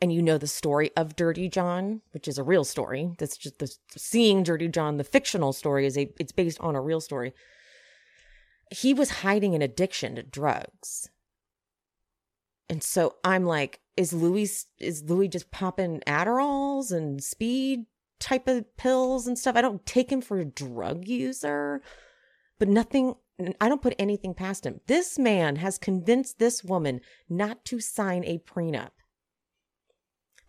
and 0.00 0.12
you 0.12 0.20
know 0.20 0.38
the 0.38 0.46
story 0.46 0.90
of 0.96 1.16
Dirty 1.16 1.48
John, 1.48 2.02
which 2.10 2.28
is 2.28 2.36
a 2.36 2.42
real 2.42 2.64
story, 2.64 3.12
that's 3.18 3.36
just 3.36 3.58
the 3.58 3.72
seeing 3.96 4.42
Dirty 4.42 4.68
John, 4.68 4.96
the 4.96 5.04
fictional 5.04 5.52
story 5.52 5.86
is 5.86 5.96
a 5.96 6.12
it's 6.18 6.32
based 6.32 6.60
on 6.60 6.74
a 6.74 6.82
real 6.82 7.00
story. 7.00 7.32
He 8.70 8.92
was 8.92 9.10
hiding 9.10 9.54
an 9.54 9.62
addiction 9.62 10.16
to 10.16 10.22
drugs. 10.22 11.08
And 12.68 12.82
so 12.82 13.16
I'm 13.24 13.44
like, 13.44 13.80
is 13.96 14.12
Louis 14.12 14.66
is 14.78 15.04
Louis 15.04 15.28
just 15.28 15.50
popping 15.50 16.02
Adderalls 16.06 16.92
and 16.92 17.22
speed 17.22 17.86
type 18.18 18.48
of 18.48 18.76
pills 18.76 19.26
and 19.26 19.38
stuff? 19.38 19.56
I 19.56 19.62
don't 19.62 19.86
take 19.86 20.10
him 20.10 20.20
for 20.20 20.38
a 20.38 20.44
drug 20.44 21.06
user, 21.06 21.80
but 22.58 22.68
nothing 22.68 23.14
I 23.60 23.68
don't 23.68 23.82
put 23.82 23.94
anything 23.98 24.34
past 24.34 24.64
him. 24.64 24.80
This 24.86 25.18
man 25.18 25.56
has 25.56 25.78
convinced 25.78 26.38
this 26.38 26.64
woman 26.64 27.00
not 27.28 27.64
to 27.66 27.80
sign 27.80 28.24
a 28.24 28.38
prenup. 28.38 28.90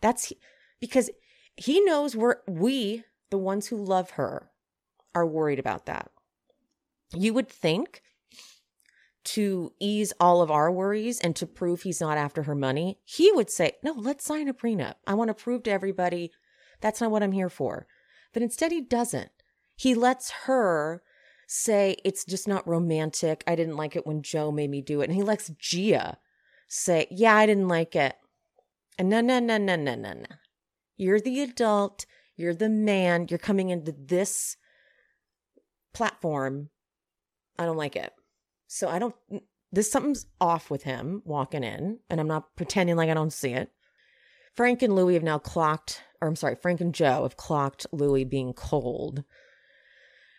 That's 0.00 0.32
because 0.80 1.10
he 1.56 1.80
knows 1.80 2.16
we're 2.16 2.36
we, 2.46 3.04
the 3.30 3.38
ones 3.38 3.66
who 3.66 3.76
love 3.76 4.10
her, 4.12 4.50
are 5.14 5.26
worried 5.26 5.58
about 5.58 5.86
that. 5.86 6.10
You 7.14 7.34
would 7.34 7.48
think 7.48 8.02
to 9.34 9.72
ease 9.78 10.12
all 10.20 10.40
of 10.40 10.50
our 10.50 10.70
worries 10.70 11.20
and 11.20 11.36
to 11.36 11.46
prove 11.46 11.82
he's 11.82 12.00
not 12.00 12.16
after 12.16 12.44
her 12.44 12.54
money, 12.54 12.98
he 13.04 13.30
would 13.32 13.50
say, 13.50 13.72
No, 13.82 13.92
let's 13.92 14.24
sign 14.24 14.48
a 14.48 14.54
prenup. 14.54 14.94
I 15.06 15.14
want 15.14 15.28
to 15.28 15.34
prove 15.34 15.64
to 15.64 15.70
everybody 15.70 16.32
that's 16.80 17.00
not 17.00 17.10
what 17.10 17.22
I'm 17.22 17.32
here 17.32 17.50
for. 17.50 17.86
But 18.32 18.42
instead, 18.42 18.72
he 18.72 18.80
doesn't. 18.80 19.30
He 19.76 19.94
lets 19.94 20.30
her 20.46 21.02
say 21.46 21.96
it's 22.04 22.24
just 22.24 22.46
not 22.46 22.66
romantic. 22.68 23.42
I 23.46 23.54
didn't 23.54 23.76
like 23.76 23.96
it 23.96 24.06
when 24.06 24.22
Joe 24.22 24.52
made 24.52 24.70
me 24.70 24.82
do 24.82 25.00
it. 25.00 25.08
And 25.08 25.14
he 25.14 25.22
lets 25.22 25.50
Gia 25.58 26.18
say, 26.68 27.06
Yeah, 27.10 27.34
I 27.34 27.46
didn't 27.46 27.68
like 27.68 27.96
it. 27.96 28.16
And 28.98 29.08
no, 29.08 29.20
no, 29.20 29.38
no, 29.38 29.58
no, 29.58 29.76
no, 29.76 29.94
no, 29.94 30.12
no. 30.12 30.26
You're 30.96 31.20
the 31.20 31.40
adult. 31.40 32.06
You're 32.36 32.54
the 32.54 32.68
man. 32.68 33.26
You're 33.28 33.38
coming 33.38 33.70
into 33.70 33.92
this 33.92 34.56
platform. 35.92 36.70
I 37.58 37.64
don't 37.64 37.76
like 37.76 37.96
it. 37.96 38.12
So 38.68 38.88
I 38.88 38.98
don't, 38.98 39.14
this 39.72 39.90
something's 39.90 40.26
off 40.40 40.70
with 40.70 40.84
him 40.84 41.22
walking 41.24 41.64
in, 41.64 41.98
and 42.08 42.20
I'm 42.20 42.28
not 42.28 42.54
pretending 42.54 42.96
like 42.96 43.10
I 43.10 43.14
don't 43.14 43.32
see 43.32 43.52
it. 43.52 43.72
Frank 44.54 44.82
and 44.82 44.94
Louie 44.94 45.14
have 45.14 45.22
now 45.22 45.38
clocked, 45.38 46.02
or 46.20 46.28
I'm 46.28 46.36
sorry, 46.36 46.54
Frank 46.54 46.80
and 46.80 46.94
Joe 46.94 47.22
have 47.22 47.36
clocked 47.36 47.86
Louie 47.92 48.24
being 48.24 48.52
cold. 48.52 49.24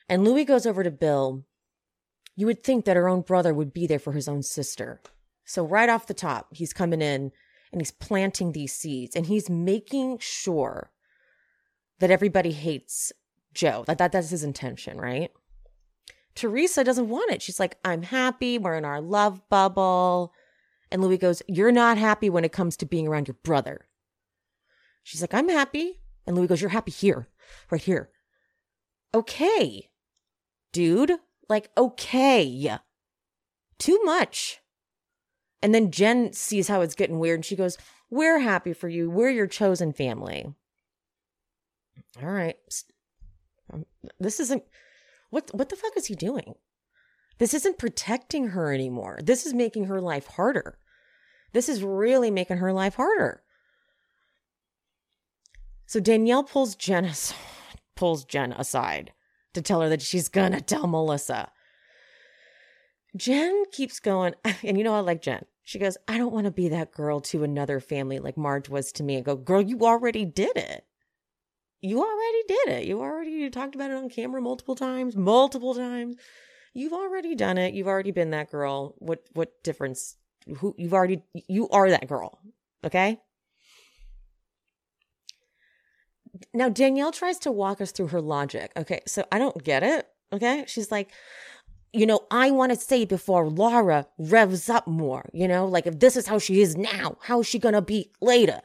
And 0.07 0.23
Louie 0.23 0.45
goes 0.45 0.65
over 0.65 0.83
to 0.83 0.91
Bill. 0.91 1.45
You 2.35 2.45
would 2.45 2.63
think 2.63 2.85
that 2.85 2.95
her 2.95 3.09
own 3.09 3.21
brother 3.21 3.53
would 3.53 3.73
be 3.73 3.87
there 3.87 3.99
for 3.99 4.13
his 4.13 4.27
own 4.27 4.43
sister. 4.43 5.01
So, 5.45 5.65
right 5.65 5.89
off 5.89 6.07
the 6.07 6.13
top, 6.13 6.47
he's 6.53 6.73
coming 6.73 7.01
in 7.01 7.31
and 7.71 7.81
he's 7.81 7.91
planting 7.91 8.51
these 8.51 8.73
seeds 8.73 9.15
and 9.15 9.25
he's 9.25 9.49
making 9.49 10.19
sure 10.19 10.91
that 11.99 12.11
everybody 12.11 12.51
hates 12.51 13.11
Joe. 13.53 13.83
That, 13.87 13.97
that 13.97 14.11
that's 14.11 14.29
his 14.29 14.43
intention, 14.43 14.99
right? 14.99 15.31
Teresa 16.35 16.83
doesn't 16.83 17.09
want 17.09 17.31
it. 17.31 17.41
She's 17.41 17.59
like, 17.59 17.77
I'm 17.83 18.03
happy. 18.03 18.57
We're 18.57 18.75
in 18.75 18.85
our 18.85 19.01
love 19.01 19.41
bubble. 19.49 20.33
And 20.91 21.01
Louis 21.01 21.17
goes, 21.17 21.41
You're 21.47 21.71
not 21.71 21.97
happy 21.97 22.29
when 22.29 22.45
it 22.45 22.51
comes 22.51 22.77
to 22.77 22.85
being 22.85 23.07
around 23.07 23.27
your 23.27 23.37
brother. 23.43 23.87
She's 25.03 25.21
like, 25.21 25.33
I'm 25.33 25.49
happy. 25.49 25.99
And 26.25 26.35
Louis 26.35 26.47
goes, 26.47 26.61
You're 26.61 26.69
happy 26.69 26.91
here, 26.91 27.27
right 27.71 27.81
here. 27.81 28.09
Okay, 29.13 29.89
dude. 30.71 31.13
Like, 31.47 31.71
okay. 31.75 32.77
Too 33.79 33.99
much. 34.03 34.59
And 35.61 35.73
then 35.73 35.91
Jen 35.91 36.31
sees 36.33 36.67
how 36.67 36.81
it's 36.81 36.95
getting 36.95 37.19
weird 37.19 37.39
and 37.39 37.45
she 37.45 37.55
goes, 37.55 37.77
We're 38.09 38.39
happy 38.39 38.73
for 38.73 38.87
you. 38.87 39.09
We're 39.09 39.29
your 39.29 39.47
chosen 39.47 39.93
family. 39.93 40.53
All 42.21 42.29
right. 42.29 42.57
Um, 43.73 43.85
This 44.19 44.39
isn't 44.39 44.63
what 45.29 45.49
what 45.53 45.69
the 45.69 45.75
fuck 45.75 45.95
is 45.95 46.07
he 46.07 46.15
doing? 46.15 46.55
This 47.37 47.53
isn't 47.53 47.77
protecting 47.77 48.49
her 48.49 48.73
anymore. 48.73 49.19
This 49.23 49.45
is 49.45 49.53
making 49.53 49.85
her 49.85 50.01
life 50.01 50.27
harder. 50.27 50.77
This 51.53 51.69
is 51.69 51.83
really 51.83 52.29
making 52.29 52.57
her 52.57 52.73
life 52.73 52.95
harder. 52.95 53.43
So 55.85 55.99
Danielle 55.99 56.43
pulls 56.43 56.75
Jen 56.75 57.11
pulls 57.95 58.25
Jen 58.25 58.51
aside 58.53 59.13
to 59.53 59.61
tell 59.61 59.81
her 59.81 59.89
that 59.89 60.01
she's 60.01 60.29
gonna 60.29 60.61
tell 60.61 60.87
Melissa. 60.87 61.51
Jen 63.15 63.63
keeps 63.71 63.99
going, 63.99 64.35
and 64.63 64.77
you 64.77 64.83
know 64.83 64.95
I 64.95 64.99
like 64.99 65.21
Jen. 65.21 65.45
She 65.63 65.79
goes, 65.79 65.97
I 66.07 66.17
don't 66.17 66.33
want 66.33 66.45
to 66.45 66.51
be 66.51 66.69
that 66.69 66.91
girl 66.91 67.19
to 67.21 67.43
another 67.43 67.79
family 67.79 68.17
like 68.17 68.37
Marge 68.37 68.69
was 68.69 68.91
to 68.93 69.03
me. 69.03 69.17
I 69.17 69.21
go, 69.21 69.35
girl, 69.35 69.61
you 69.61 69.81
already 69.81 70.25
did 70.25 70.57
it. 70.57 70.83
You 71.81 71.99
already 71.99 72.43
did 72.47 72.67
it. 72.79 72.87
You 72.87 72.99
already 73.01 73.49
talked 73.49 73.75
about 73.75 73.91
it 73.91 73.95
on 73.97 74.09
camera 74.09 74.41
multiple 74.41 74.75
times, 74.75 75.15
multiple 75.15 75.73
times. 75.73 76.17
You've 76.73 76.93
already 76.93 77.35
done 77.35 77.57
it. 77.57 77.73
You've 77.73 77.87
already 77.87 78.11
been 78.11 78.31
that 78.31 78.51
girl. 78.51 78.95
What 78.99 79.23
what 79.33 79.63
difference? 79.63 80.15
Who 80.57 80.75
you've 80.77 80.93
already 80.93 81.23
you 81.47 81.69
are 81.69 81.89
that 81.89 82.07
girl. 82.07 82.39
Okay? 82.83 83.19
Now 86.53 86.69
Danielle 86.69 87.11
tries 87.11 87.39
to 87.39 87.51
walk 87.51 87.81
us 87.81 87.91
through 87.91 88.07
her 88.07 88.21
logic. 88.21 88.71
Okay, 88.75 89.01
so 89.07 89.25
I 89.31 89.39
don't 89.39 89.63
get 89.63 89.83
it. 89.83 90.07
Okay? 90.31 90.65
She's 90.67 90.91
like, 90.91 91.11
you 91.91 92.05
know, 92.05 92.21
I 92.29 92.51
want 92.51 92.71
to 92.71 92.77
say 92.77 93.05
before 93.05 93.49
Laura 93.49 94.05
revs 94.17 94.69
up 94.69 94.85
more, 94.85 95.29
you 95.33 95.47
know, 95.47 95.65
like 95.65 95.87
if 95.87 95.99
this 95.99 96.15
is 96.15 96.27
how 96.27 96.39
she 96.39 96.61
is 96.61 96.75
now, 96.75 97.17
how 97.21 97.39
is 97.39 97.47
she 97.47 97.57
gonna 97.57 97.81
be 97.81 98.11
later? 98.21 98.61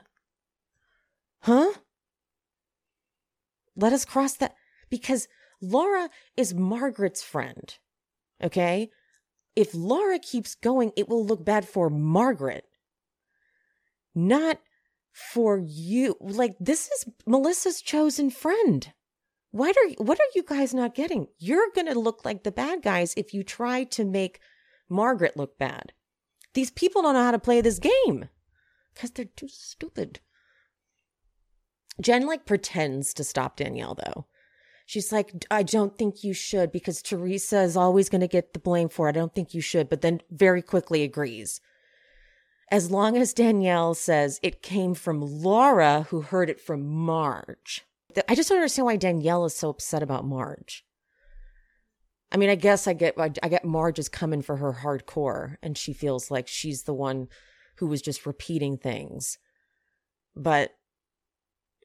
Huh? 1.40 1.72
Let 3.76 3.92
us 3.92 4.04
cross 4.04 4.34
that 4.34 4.54
because 4.90 5.28
Laura 5.60 6.10
is 6.36 6.54
Margaret's 6.54 7.22
friend. 7.22 7.76
Okay? 8.42 8.90
If 9.56 9.74
Laura 9.74 10.18
keeps 10.18 10.54
going, 10.54 10.92
it 10.96 11.08
will 11.08 11.24
look 11.24 11.44
bad 11.44 11.66
for 11.68 11.88
Margaret, 11.88 12.64
not 14.14 14.58
for 15.12 15.58
you. 15.58 16.16
Like, 16.20 16.56
this 16.58 16.88
is 16.88 17.06
Melissa's 17.26 17.80
chosen 17.80 18.30
friend. 18.30 18.92
Why 19.52 19.68
are 19.68 20.04
what 20.04 20.18
are 20.18 20.32
you 20.34 20.42
guys 20.42 20.74
not 20.74 20.96
getting? 20.96 21.28
You're 21.38 21.70
going 21.72 21.86
to 21.86 21.98
look 21.98 22.24
like 22.24 22.42
the 22.42 22.50
bad 22.50 22.82
guys 22.82 23.14
if 23.16 23.32
you 23.32 23.44
try 23.44 23.84
to 23.84 24.04
make 24.04 24.40
Margaret 24.88 25.36
look 25.36 25.56
bad. 25.58 25.92
These 26.54 26.72
people 26.72 27.02
don't 27.02 27.14
know 27.14 27.22
how 27.22 27.30
to 27.30 27.38
play 27.38 27.60
this 27.60 27.78
game 27.78 28.28
because 28.92 29.12
they're 29.12 29.26
too 29.26 29.48
stupid. 29.48 30.18
Jen 32.00 32.26
like 32.26 32.46
pretends 32.46 33.14
to 33.14 33.24
stop 33.24 33.56
Danielle 33.56 33.94
though. 33.94 34.26
She's 34.86 35.12
like, 35.12 35.46
I 35.50 35.62
don't 35.62 35.96
think 35.96 36.22
you 36.22 36.34
should 36.34 36.70
because 36.70 37.00
Teresa 37.00 37.62
is 37.62 37.76
always 37.76 38.10
going 38.10 38.20
to 38.20 38.28
get 38.28 38.52
the 38.52 38.58
blame 38.58 38.90
for 38.90 39.06
it. 39.08 39.16
I 39.16 39.18
don't 39.18 39.34
think 39.34 39.54
you 39.54 39.62
should, 39.62 39.88
but 39.88 40.02
then 40.02 40.20
very 40.30 40.60
quickly 40.60 41.02
agrees. 41.02 41.60
As 42.70 42.90
long 42.90 43.16
as 43.16 43.32
Danielle 43.32 43.94
says 43.94 44.40
it 44.42 44.62
came 44.62 44.94
from 44.94 45.22
Laura, 45.22 46.06
who 46.10 46.20
heard 46.20 46.50
it 46.50 46.60
from 46.60 46.86
Marge. 46.86 47.84
I 48.28 48.34
just 48.34 48.48
don't 48.48 48.58
understand 48.58 48.86
why 48.86 48.96
Danielle 48.96 49.44
is 49.44 49.56
so 49.56 49.70
upset 49.70 50.02
about 50.02 50.26
Marge. 50.26 50.84
I 52.30 52.36
mean, 52.36 52.50
I 52.50 52.56
guess 52.56 52.86
I 52.86 52.92
get 52.92 53.14
I 53.18 53.28
get 53.28 53.64
Marge 53.64 53.98
is 53.98 54.08
coming 54.08 54.42
for 54.42 54.56
her 54.56 54.80
hardcore, 54.82 55.56
and 55.62 55.78
she 55.78 55.92
feels 55.92 56.30
like 56.30 56.48
she's 56.48 56.82
the 56.82 56.94
one 56.94 57.28
who 57.76 57.86
was 57.86 58.02
just 58.02 58.26
repeating 58.26 58.76
things. 58.76 59.38
But 60.34 60.72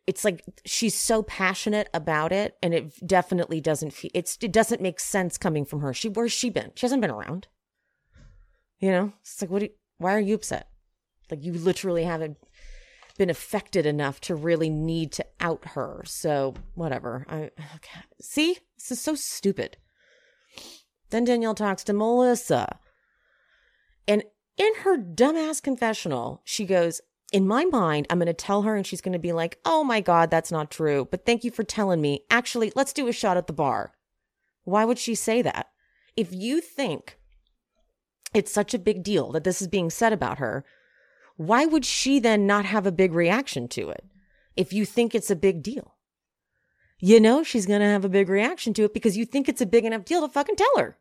it's 0.10 0.26
like 0.26 0.44
she's 0.66 0.96
so 0.96 1.22
passionate 1.22 1.88
about 1.94 2.32
it, 2.32 2.58
and 2.64 2.74
it 2.74 3.08
definitely 3.08 3.62
doesn't. 3.62 3.94
Feel, 3.94 4.10
it's 4.16 4.40
it 4.42 4.52
doesn't 4.52 4.82
make 4.82 5.00
sense 5.00 5.38
coming 5.38 5.66
from 5.66 5.82
her. 5.82 5.94
She 5.94 6.10
where's 6.10 6.32
she 6.32 6.50
been? 6.50 6.72
She 6.74 6.88
hasn't 6.88 7.04
been 7.04 7.12
around. 7.12 7.46
You 8.80 8.90
know, 8.90 9.14
it's 9.22 9.40
like 9.40 9.52
what? 9.52 9.62
You, 9.62 9.70
why 10.00 10.16
are 10.16 10.20
you 10.20 10.34
upset? 10.34 10.68
Like 11.30 11.44
you 11.44 11.54
literally 11.54 12.06
haven't 12.06 12.38
been 13.20 13.30
affected 13.30 13.86
enough 13.86 14.20
to 14.22 14.34
really 14.34 14.72
need 14.72 15.12
to 15.12 15.26
out 15.40 15.64
her. 15.76 16.02
So 16.06 16.56
whatever. 16.74 17.28
I 17.30 17.52
okay. 17.76 18.02
see. 18.20 18.58
This 18.80 18.92
is 18.92 19.00
so 19.00 19.14
stupid. 19.14 19.78
Then 21.12 21.24
Danielle 21.24 21.54
talks 21.54 21.84
to 21.84 21.94
Melissa. 21.94 22.80
And 24.08 24.24
in 24.58 24.74
her 24.78 24.98
dumbass 24.98 25.62
confessional, 25.62 26.42
she 26.46 26.66
goes, 26.66 27.00
In 27.32 27.48
my 27.48 27.66
mind, 27.66 28.08
I'm 28.10 28.18
going 28.18 28.28
to 28.28 28.34
tell 28.34 28.64
her 28.64 28.76
and 28.76 28.86
she's 28.86 29.02
going 29.02 29.14
to 29.14 29.20
be 29.20 29.32
like, 29.32 29.60
Oh 29.66 29.84
my 29.84 30.02
God, 30.02 30.32
that's 30.32 30.52
not 30.52 30.72
true. 30.72 31.08
But 31.10 31.26
thank 31.26 31.44
you 31.44 31.52
for 31.52 31.64
telling 31.64 32.02
me. 32.02 32.24
Actually, 32.30 32.72
let's 32.76 32.94
do 32.94 33.08
a 33.08 33.14
shot 33.14 33.38
at 33.38 33.48
the 33.48 33.54
bar. 33.54 33.94
Why 34.64 34.86
would 34.86 34.98
she 35.00 35.16
say 35.16 35.42
that? 35.42 35.70
If 36.16 36.34
you 36.34 36.60
think 36.60 37.18
it's 38.34 38.52
such 38.52 38.74
a 38.74 38.80
big 38.80 39.04
deal 39.04 39.32
that 39.32 39.44
this 39.44 39.62
is 39.62 39.68
being 39.68 39.90
said 39.90 40.14
about 40.14 40.40
her, 40.40 40.66
why 41.38 41.66
would 41.66 41.86
she 41.86 42.20
then 42.20 42.46
not 42.46 42.66
have 42.66 42.86
a 42.86 42.92
big 42.92 43.14
reaction 43.14 43.68
to 43.70 43.90
it 43.90 44.04
if 44.56 44.74
you 44.74 44.86
think 44.86 45.16
it's 45.16 45.32
a 45.32 45.36
big 45.36 45.64
deal? 45.64 45.96
You 47.00 47.20
know, 47.20 47.44
she's 47.44 47.66
going 47.66 47.80
to 47.80 47.86
have 47.86 48.04
a 48.04 48.10
big 48.10 48.28
reaction 48.28 48.74
to 48.74 48.84
it 48.84 48.94
because 48.94 49.16
you 49.16 49.26
think 49.26 49.48
it's 49.48 49.62
a 49.62 49.66
big 49.66 49.86
enough 49.86 50.04
deal 50.04 50.22
to 50.22 50.28
fucking 50.28 50.58
tell 50.58 50.78
her. 50.78 50.98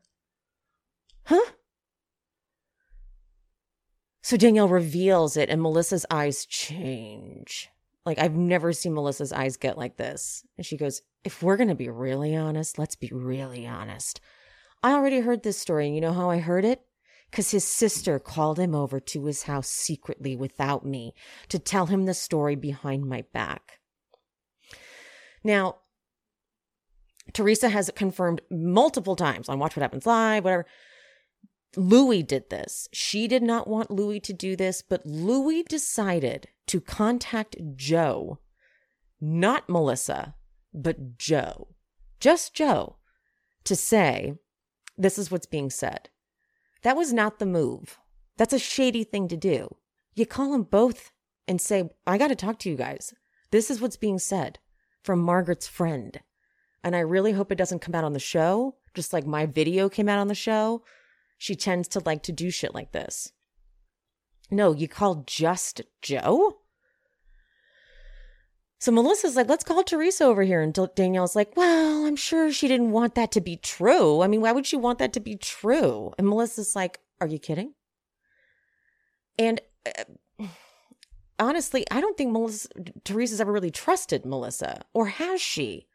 Huh? 1.24 1.50
So 4.28 4.36
Danielle 4.36 4.68
reveals 4.68 5.38
it 5.38 5.48
and 5.48 5.62
Melissa's 5.62 6.04
eyes 6.10 6.44
change. 6.44 7.70
Like 8.04 8.18
I've 8.18 8.34
never 8.34 8.74
seen 8.74 8.92
Melissa's 8.92 9.32
eyes 9.32 9.56
get 9.56 9.78
like 9.78 9.96
this. 9.96 10.44
And 10.58 10.66
she 10.66 10.76
goes, 10.76 11.00
If 11.24 11.42
we're 11.42 11.56
going 11.56 11.70
to 11.70 11.74
be 11.74 11.88
really 11.88 12.36
honest, 12.36 12.78
let's 12.78 12.94
be 12.94 13.08
really 13.10 13.66
honest. 13.66 14.20
I 14.82 14.92
already 14.92 15.20
heard 15.20 15.44
this 15.44 15.56
story. 15.56 15.86
And 15.86 15.94
you 15.94 16.02
know 16.02 16.12
how 16.12 16.28
I 16.28 16.40
heard 16.40 16.66
it? 16.66 16.82
Because 17.30 17.52
his 17.52 17.64
sister 17.64 18.18
called 18.18 18.58
him 18.58 18.74
over 18.74 19.00
to 19.00 19.24
his 19.24 19.44
house 19.44 19.70
secretly 19.70 20.36
without 20.36 20.84
me 20.84 21.14
to 21.48 21.58
tell 21.58 21.86
him 21.86 22.04
the 22.04 22.12
story 22.12 22.54
behind 22.54 23.08
my 23.08 23.24
back. 23.32 23.78
Now, 25.42 25.76
Teresa 27.32 27.70
has 27.70 27.90
confirmed 27.96 28.42
multiple 28.50 29.16
times 29.16 29.48
on 29.48 29.58
Watch 29.58 29.74
What 29.74 29.80
Happens 29.80 30.04
Live, 30.04 30.44
whatever. 30.44 30.66
Louis 31.76 32.22
did 32.22 32.50
this. 32.50 32.88
She 32.92 33.28
did 33.28 33.42
not 33.42 33.68
want 33.68 33.90
Louis 33.90 34.20
to 34.20 34.32
do 34.32 34.56
this, 34.56 34.82
but 34.82 35.04
Louis 35.04 35.62
decided 35.62 36.48
to 36.66 36.80
contact 36.80 37.56
Joe, 37.76 38.38
not 39.20 39.68
Melissa, 39.68 40.34
but 40.72 41.18
Joe, 41.18 41.68
just 42.20 42.54
Joe, 42.54 42.96
to 43.64 43.76
say, 43.76 44.34
This 44.96 45.18
is 45.18 45.30
what's 45.30 45.46
being 45.46 45.70
said. 45.70 46.08
That 46.82 46.96
was 46.96 47.12
not 47.12 47.38
the 47.38 47.46
move. 47.46 47.98
That's 48.36 48.52
a 48.52 48.58
shady 48.58 49.04
thing 49.04 49.28
to 49.28 49.36
do. 49.36 49.76
You 50.14 50.26
call 50.26 50.52
them 50.52 50.62
both 50.62 51.10
and 51.46 51.60
say, 51.60 51.90
I 52.06 52.18
got 52.18 52.28
to 52.28 52.36
talk 52.36 52.58
to 52.60 52.70
you 52.70 52.76
guys. 52.76 53.14
This 53.50 53.70
is 53.70 53.80
what's 53.80 53.96
being 53.96 54.18
said 54.18 54.58
from 55.02 55.20
Margaret's 55.20 55.66
friend. 55.66 56.20
And 56.84 56.94
I 56.94 57.00
really 57.00 57.32
hope 57.32 57.50
it 57.50 57.58
doesn't 57.58 57.80
come 57.80 57.94
out 57.94 58.04
on 58.04 58.12
the 58.12 58.20
show, 58.20 58.76
just 58.94 59.12
like 59.12 59.26
my 59.26 59.46
video 59.46 59.88
came 59.88 60.08
out 60.08 60.18
on 60.18 60.28
the 60.28 60.34
show. 60.34 60.82
She 61.38 61.54
tends 61.54 61.88
to 61.88 62.02
like 62.04 62.22
to 62.24 62.32
do 62.32 62.50
shit 62.50 62.74
like 62.74 62.92
this. 62.92 63.32
No, 64.50 64.72
you 64.72 64.88
call 64.88 65.24
just 65.26 65.80
Joe? 66.02 66.58
So 68.80 68.92
Melissa's 68.92 69.36
like, 69.36 69.48
let's 69.48 69.64
call 69.64 69.82
Teresa 69.82 70.24
over 70.24 70.42
here. 70.42 70.60
And 70.60 70.76
Danielle's 70.94 71.34
like, 71.34 71.56
well, 71.56 72.04
I'm 72.06 72.16
sure 72.16 72.52
she 72.52 72.68
didn't 72.68 72.92
want 72.92 73.14
that 73.16 73.32
to 73.32 73.40
be 73.40 73.56
true. 73.56 74.22
I 74.22 74.28
mean, 74.28 74.40
why 74.40 74.52
would 74.52 74.66
she 74.66 74.76
want 74.76 74.98
that 74.98 75.12
to 75.14 75.20
be 75.20 75.36
true? 75.36 76.12
And 76.16 76.28
Melissa's 76.28 76.76
like, 76.76 77.00
are 77.20 77.26
you 77.26 77.38
kidding? 77.38 77.74
And 79.36 79.60
uh, 79.86 80.46
honestly, 81.38 81.84
I 81.90 82.00
don't 82.00 82.16
think 82.16 82.32
Melissa, 82.32 82.68
Teresa's 83.04 83.40
ever 83.40 83.52
really 83.52 83.70
trusted 83.70 84.24
Melissa, 84.24 84.82
or 84.94 85.06
has 85.06 85.40
she? 85.40 85.86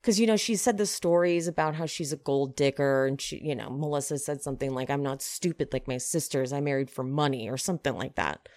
Because, 0.00 0.20
you 0.20 0.26
know, 0.26 0.36
she 0.36 0.54
said 0.54 0.78
the 0.78 0.86
stories 0.86 1.48
about 1.48 1.74
how 1.74 1.86
she's 1.86 2.12
a 2.12 2.16
gold 2.16 2.54
digger, 2.56 3.06
and 3.06 3.20
she, 3.20 3.40
you 3.42 3.54
know, 3.54 3.68
Melissa 3.68 4.18
said 4.18 4.40
something 4.42 4.72
like, 4.72 4.90
I'm 4.90 5.02
not 5.02 5.22
stupid 5.22 5.72
like 5.72 5.88
my 5.88 5.98
sisters. 5.98 6.52
I 6.52 6.60
married 6.60 6.90
for 6.90 7.02
money, 7.02 7.48
or 7.48 7.56
something 7.56 7.94
like 7.94 8.14
that. 8.14 8.48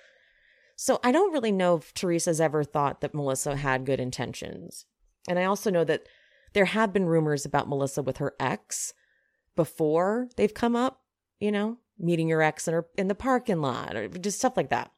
So 0.75 0.99
I 1.03 1.11
don't 1.11 1.33
really 1.33 1.51
know 1.51 1.75
if 1.75 1.93
Teresa's 1.93 2.41
ever 2.41 2.63
thought 2.63 3.01
that 3.01 3.13
Melissa 3.13 3.55
had 3.55 3.85
good 3.85 3.99
intentions. 3.99 4.85
And 5.27 5.37
I 5.37 5.45
also 5.45 5.69
know 5.69 5.83
that 5.83 6.07
there 6.53 6.65
have 6.65 6.93
been 6.93 7.05
rumors 7.05 7.45
about 7.45 7.69
Melissa 7.69 8.01
with 8.01 8.17
her 8.17 8.33
ex 8.39 8.93
before 9.55 10.27
they've 10.37 10.53
come 10.53 10.75
up, 10.75 11.01
you 11.39 11.51
know, 11.51 11.77
meeting 11.97 12.27
your 12.27 12.41
ex 12.41 12.67
in, 12.67 12.73
her, 12.73 12.87
in 12.97 13.07
the 13.07 13.15
parking 13.15 13.61
lot 13.61 13.95
or 13.95 14.07
just 14.07 14.39
stuff 14.39 14.57
like 14.57 14.69
that. 14.69 14.91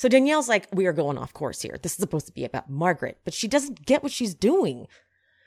So 0.00 0.08
Danielle's 0.08 0.48
like, 0.48 0.66
we 0.72 0.86
are 0.86 0.94
going 0.94 1.18
off 1.18 1.34
course 1.34 1.60
here. 1.60 1.78
This 1.82 1.92
is 1.92 1.98
supposed 1.98 2.26
to 2.26 2.32
be 2.32 2.46
about 2.46 2.70
Margaret, 2.70 3.18
but 3.22 3.34
she 3.34 3.46
doesn't 3.46 3.84
get 3.84 4.02
what 4.02 4.10
she's 4.10 4.32
doing. 4.32 4.86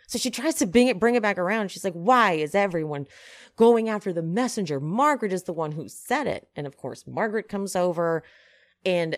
So 0.05 0.19
she 0.19 0.29
tries 0.29 0.53
to 0.57 0.67
bring 0.67 0.89
it, 0.89 0.99
bring 0.99 1.15
it 1.15 1.23
back 1.23 1.39
around. 1.39 1.71
She's 1.71 1.83
like, 1.83 1.95
why 1.95 2.33
is 2.33 2.53
everyone 2.53 3.07
going 3.55 3.89
after 3.89 4.13
the 4.13 4.21
messenger? 4.21 4.79
Margaret 4.79 5.33
is 5.33 5.45
the 5.45 5.53
one 5.53 5.71
who 5.71 5.89
said 5.89 6.27
it. 6.27 6.49
And 6.55 6.67
of 6.67 6.77
course, 6.77 7.07
Margaret 7.07 7.49
comes 7.49 7.75
over 7.75 8.21
and 8.85 9.17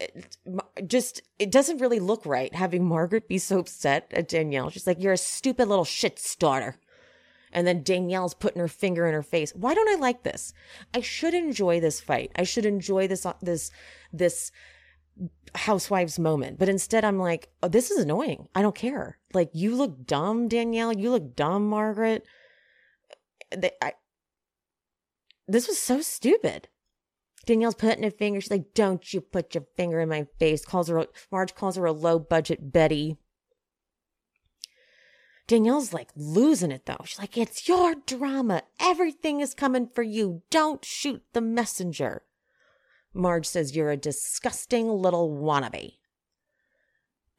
it, 0.00 0.36
just, 0.88 1.22
it 1.38 1.52
doesn't 1.52 1.78
really 1.78 2.00
look 2.00 2.26
right 2.26 2.52
having 2.52 2.84
Margaret 2.84 3.28
be 3.28 3.38
so 3.38 3.60
upset 3.60 4.10
at 4.12 4.26
Danielle. 4.26 4.70
She's 4.70 4.88
like, 4.88 5.00
you're 5.00 5.12
a 5.12 5.16
stupid 5.16 5.68
little 5.68 5.84
shit 5.84 6.18
starter. 6.18 6.74
And 7.52 7.66
then 7.66 7.84
Danielle's 7.84 8.34
putting 8.34 8.60
her 8.60 8.66
finger 8.66 9.06
in 9.06 9.14
her 9.14 9.22
face. 9.22 9.52
Why 9.54 9.74
don't 9.74 9.88
I 9.88 10.00
like 10.00 10.22
this? 10.22 10.54
I 10.92 11.02
should 11.02 11.34
enjoy 11.34 11.78
this 11.78 12.00
fight. 12.00 12.32
I 12.34 12.44
should 12.44 12.66
enjoy 12.66 13.06
this, 13.06 13.26
uh, 13.26 13.34
this, 13.42 13.70
this 14.12 14.50
housewives 15.54 16.18
moment. 16.18 16.58
But 16.58 16.68
instead, 16.68 17.04
I'm 17.04 17.18
like, 17.18 17.48
oh, 17.62 17.68
this 17.68 17.90
is 17.90 17.98
annoying. 17.98 18.48
I 18.54 18.62
don't 18.62 18.74
care. 18.74 19.18
Like, 19.34 19.50
you 19.52 19.74
look 19.76 20.06
dumb, 20.06 20.48
Danielle. 20.48 20.92
You 20.92 21.10
look 21.10 21.36
dumb, 21.36 21.68
Margaret. 21.68 22.24
They, 23.54 23.70
I, 23.82 23.92
this 25.46 25.68
was 25.68 25.78
so 25.78 26.00
stupid. 26.00 26.68
Danielle's 27.44 27.74
putting 27.74 28.04
a 28.04 28.10
finger. 28.10 28.40
She's 28.40 28.50
like, 28.50 28.74
"Don't 28.74 29.12
you 29.12 29.20
put 29.20 29.54
your 29.54 29.64
finger 29.76 30.00
in 30.00 30.08
my 30.08 30.26
face." 30.38 30.64
Calls 30.64 30.88
her 30.88 31.06
Marge 31.30 31.54
calls 31.54 31.76
her 31.76 31.84
a 31.84 31.92
low 31.92 32.18
budget 32.18 32.72
Betty. 32.72 33.16
Danielle's 35.48 35.92
like 35.92 36.10
losing 36.14 36.70
it 36.70 36.86
though. 36.86 37.02
She's 37.04 37.18
like, 37.18 37.36
"It's 37.36 37.68
your 37.68 37.96
drama. 38.06 38.62
Everything 38.78 39.40
is 39.40 39.54
coming 39.54 39.88
for 39.88 40.02
you. 40.02 40.42
Don't 40.50 40.84
shoot 40.84 41.22
the 41.32 41.40
messenger." 41.40 42.22
Marge 43.14 43.46
says, 43.46 43.76
You're 43.76 43.90
a 43.90 43.96
disgusting 43.96 44.88
little 44.88 45.30
wannabe. 45.30 45.94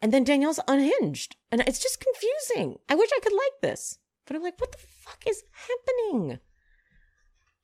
And 0.02 0.12
then 0.12 0.24
Danielle's 0.24 0.60
unhinged. 0.68 1.36
And 1.52 1.62
it's 1.62 1.82
just 1.82 2.04
confusing. 2.04 2.80
I 2.90 2.96
wish 2.96 3.10
I 3.16 3.20
could 3.22 3.34
like 3.34 3.62
this. 3.62 4.00
But 4.26 4.36
I'm 4.36 4.44
like, 4.44 4.60
What 4.60 4.72
the 4.72 4.78
fuck 4.78 5.24
is 5.28 5.44
happening? 5.52 6.40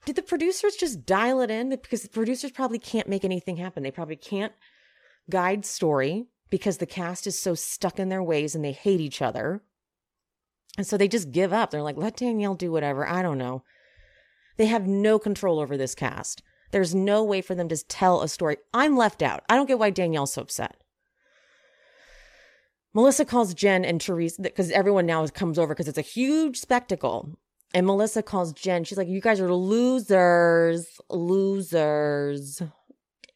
Did 0.05 0.15
the 0.15 0.21
producers 0.21 0.75
just 0.75 1.05
dial 1.05 1.41
it 1.41 1.51
in? 1.51 1.69
Because 1.69 2.01
the 2.01 2.09
producers 2.09 2.51
probably 2.51 2.79
can't 2.79 3.09
make 3.09 3.25
anything 3.25 3.57
happen. 3.57 3.83
They 3.83 3.91
probably 3.91 4.15
can't 4.15 4.53
guide 5.29 5.65
story 5.65 6.27
because 6.49 6.77
the 6.77 6.85
cast 6.85 7.27
is 7.27 7.39
so 7.39 7.53
stuck 7.53 7.99
in 7.99 8.09
their 8.09 8.23
ways 8.23 8.55
and 8.55 8.63
they 8.63 8.71
hate 8.71 9.01
each 9.01 9.21
other. 9.21 9.61
And 10.77 10.87
so 10.87 10.97
they 10.97 11.07
just 11.07 11.31
give 11.31 11.51
up. 11.51 11.71
They're 11.71 11.81
like, 11.81 11.97
let 11.97 12.17
Danielle 12.17 12.55
do 12.55 12.71
whatever. 12.71 13.07
I 13.07 13.21
don't 13.21 13.37
know. 13.37 13.63
They 14.57 14.67
have 14.67 14.87
no 14.87 15.19
control 15.19 15.59
over 15.59 15.77
this 15.77 15.95
cast. 15.95 16.41
There's 16.71 16.93
no 16.93 17.23
way 17.23 17.41
for 17.41 17.55
them 17.55 17.69
to 17.69 17.77
tell 17.87 18.21
a 18.21 18.27
story. 18.27 18.57
I'm 18.73 18.95
left 18.95 19.21
out. 19.21 19.43
I 19.49 19.55
don't 19.55 19.65
get 19.65 19.79
why 19.79 19.89
Danielle's 19.89 20.33
so 20.33 20.43
upset. 20.43 20.83
Melissa 22.93 23.25
calls 23.25 23.53
Jen 23.53 23.85
and 23.85 24.01
Teresa 24.01 24.41
because 24.41 24.71
everyone 24.71 25.05
now 25.05 25.25
comes 25.27 25.59
over 25.59 25.73
because 25.73 25.87
it's 25.87 25.97
a 25.97 26.01
huge 26.01 26.57
spectacle. 26.57 27.37
And 27.73 27.85
Melissa 27.85 28.23
calls 28.23 28.51
Jen. 28.53 28.83
She's 28.83 28.97
like, 28.97 29.07
You 29.07 29.21
guys 29.21 29.39
are 29.39 29.53
losers. 29.53 30.87
Losers. 31.09 32.61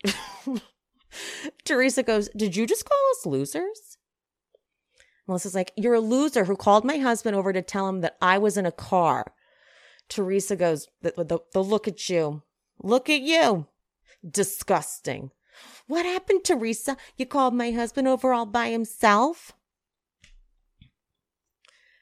Teresa 1.66 2.04
goes, 2.04 2.30
Did 2.36 2.56
you 2.56 2.66
just 2.66 2.86
call 2.86 3.12
us 3.12 3.26
losers? 3.26 3.98
Melissa's 5.28 5.56
like, 5.56 5.72
You're 5.78 5.94
a 5.94 6.00
loser 6.00 6.46
who 6.46 6.56
called 6.56 6.84
my 6.84 6.98
husband 6.98 7.36
over 7.36 7.54
to 7.54 7.62
tell 7.62 7.88
him 7.88 8.02
that 8.02 8.18
I 8.22 8.40
was 8.40 8.58
in 8.58 8.66
a 8.66 8.72
car. 8.72 9.34
Teresa 10.10 10.56
goes, 10.56 10.88
The, 11.02 11.14
the, 11.16 11.40
the 11.54 11.64
look 11.64 11.88
at 11.88 12.10
you. 12.10 12.42
Look 12.82 13.10
at 13.10 13.22
you. 13.22 13.68
Disgusting. 14.28 15.32
What 15.88 16.06
happened, 16.06 16.44
Teresa? 16.44 16.98
You 17.18 17.26
called 17.26 17.54
my 17.54 17.72
husband 17.72 18.08
over 18.08 18.34
all 18.34 18.46
by 18.46 18.70
himself? 18.70 19.54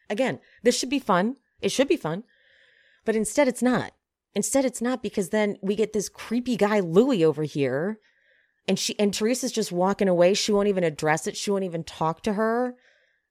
Again, 0.09 0.39
this 0.63 0.77
should 0.77 0.89
be 0.89 0.99
fun. 0.99 1.37
It 1.61 1.71
should 1.71 1.87
be 1.87 1.97
fun. 1.97 2.23
But 3.05 3.15
instead, 3.15 3.47
it's 3.47 3.61
not. 3.61 3.93
Instead, 4.33 4.65
it's 4.65 4.81
not 4.81 5.03
because 5.03 5.29
then 5.29 5.57
we 5.61 5.75
get 5.75 5.93
this 5.93 6.09
creepy 6.09 6.55
guy, 6.55 6.79
Louie, 6.79 7.23
over 7.23 7.43
here. 7.43 7.99
And 8.67 8.77
she 8.77 8.97
and 8.99 9.13
Teresa's 9.13 9.51
just 9.51 9.71
walking 9.71 10.07
away. 10.07 10.33
She 10.33 10.51
won't 10.51 10.67
even 10.67 10.83
address 10.83 11.27
it. 11.27 11.35
She 11.35 11.51
won't 11.51 11.63
even 11.63 11.83
talk 11.83 12.21
to 12.23 12.33
her, 12.33 12.75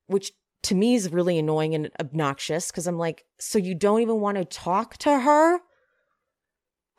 which 0.06 0.32
to 0.62 0.74
me 0.74 0.94
is 0.94 1.12
really 1.12 1.38
annoying 1.38 1.74
and 1.74 1.90
obnoxious 2.00 2.70
because 2.70 2.86
I'm 2.86 2.98
like, 2.98 3.24
so 3.38 3.58
you 3.58 3.74
don't 3.74 4.02
even 4.02 4.20
want 4.20 4.36
to 4.38 4.44
talk 4.44 4.96
to 4.98 5.20
her? 5.20 5.60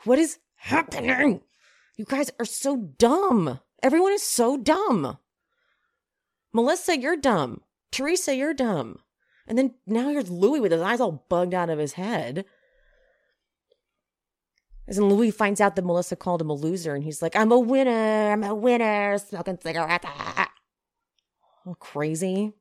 What 0.03 0.19
is 0.19 0.39
happening? 0.55 1.41
You 1.97 2.05
guys 2.05 2.31
are 2.39 2.45
so 2.45 2.77
dumb. 2.97 3.59
Everyone 3.83 4.13
is 4.13 4.23
so 4.23 4.57
dumb. 4.57 5.17
Melissa, 6.53 6.99
you're 6.99 7.17
dumb. 7.17 7.61
Teresa, 7.91 8.35
you're 8.35 8.53
dumb. 8.53 8.99
And 9.47 9.57
then 9.57 9.75
now 9.85 10.09
here's 10.09 10.29
Louis 10.29 10.59
with 10.59 10.71
his 10.71 10.81
eyes 10.81 10.99
all 10.99 11.25
bugged 11.29 11.53
out 11.53 11.69
of 11.69 11.79
his 11.79 11.93
head. 11.93 12.45
As 14.87 14.97
in 14.97 15.09
Louis 15.09 15.31
finds 15.31 15.61
out 15.61 15.75
that 15.75 15.85
Melissa 15.85 16.15
called 16.15 16.41
him 16.41 16.49
a 16.49 16.53
loser, 16.53 16.95
and 16.95 17.03
he's 17.03 17.21
like, 17.21 17.35
I'm 17.35 17.51
a 17.51 17.59
winner, 17.59 18.31
I'm 18.31 18.43
a 18.43 18.55
winner, 18.55 19.17
smoking 19.19 19.57
cigarettes. 19.61 20.07
Oh, 21.65 21.75
crazy. 21.75 22.53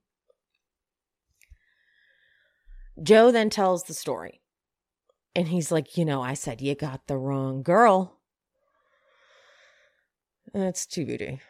Joe 3.02 3.30
then 3.32 3.50
tells 3.50 3.84
the 3.84 3.94
story. 3.94 4.39
And 5.34 5.48
he's 5.48 5.70
like, 5.70 5.96
You 5.96 6.04
know, 6.04 6.22
I 6.22 6.34
said 6.34 6.60
you 6.60 6.74
got 6.74 7.06
the 7.06 7.16
wrong 7.16 7.62
girl. 7.62 8.18
That's 10.52 10.84
TBD. 10.86 11.40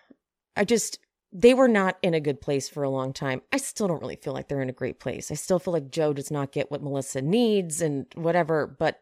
I 0.56 0.64
just, 0.64 0.98
they 1.32 1.54
were 1.54 1.68
not 1.68 1.96
in 2.02 2.12
a 2.12 2.20
good 2.20 2.40
place 2.40 2.68
for 2.68 2.82
a 2.82 2.90
long 2.90 3.12
time. 3.12 3.40
I 3.52 3.56
still 3.56 3.88
don't 3.88 4.00
really 4.00 4.16
feel 4.16 4.34
like 4.34 4.48
they're 4.48 4.60
in 4.60 4.68
a 4.68 4.74
great 4.74 5.00
place. 5.00 5.30
I 5.30 5.34
still 5.34 5.58
feel 5.58 5.72
like 5.72 5.90
Joe 5.90 6.12
does 6.12 6.30
not 6.30 6.52
get 6.52 6.70
what 6.70 6.82
Melissa 6.82 7.22
needs 7.22 7.80
and 7.80 8.06
whatever, 8.14 8.66
but 8.66 9.00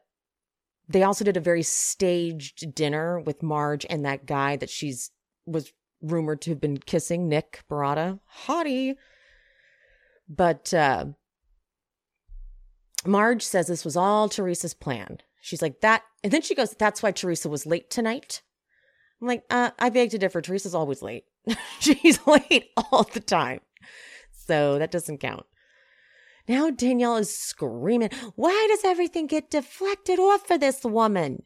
they 0.88 1.03
also 1.03 1.25
did 1.25 1.37
a 1.37 1.41
very 1.41 1.62
staged 1.62 2.75
dinner 2.75 3.19
with 3.21 3.43
Marge 3.43 3.87
and 3.91 4.05
that 4.05 4.27
guy 4.27 4.57
that 4.57 4.71
she's 4.71 5.11
was 5.47 5.73
rumored 6.01 6.41
to 6.43 6.51
have 6.51 6.61
been 6.61 6.79
kissing, 6.79 7.29
Nick 7.29 7.62
Barotta. 7.71 8.21
Hottie. 8.47 8.97
But 10.29 10.73
uh 10.73 11.07
Marge 13.07 13.43
says 13.43 13.67
this 13.67 13.85
was 13.85 13.97
all 13.97 14.29
Teresa's 14.29 14.75
plan. 14.75 15.19
She's 15.41 15.63
like, 15.63 15.81
that. 15.81 16.03
And 16.23 16.33
then 16.33 16.43
she 16.43 16.55
goes, 16.55 16.75
that's 16.79 17.03
why 17.03 17.13
Teresa 17.13 17.49
was 17.49 17.67
late 17.67 17.91
tonight. 17.91 18.43
I'm 19.21 19.29
like, 19.29 19.45
uh, 19.51 19.71
I 19.79 19.91
beg 19.91 20.11
to 20.11 20.19
differ. 20.19 20.41
Teresa's 20.41 20.75
always 20.75 21.03
late. 21.03 21.25
She's 21.81 22.25
late 22.27 22.71
all 22.77 23.05
the 23.05 23.21
time. 23.21 23.61
So 24.31 24.79
that 24.79 24.91
doesn't 24.91 25.19
count. 25.19 25.47
Now 26.49 26.71
Danielle 26.71 27.17
is 27.17 27.37
screaming, 27.37 28.11
why 28.35 28.67
does 28.71 28.85
everything 28.85 29.27
get 29.27 29.51
deflected 29.51 30.19
off 30.19 30.47
for 30.47 30.57
this 30.57 30.83
woman? 30.83 31.43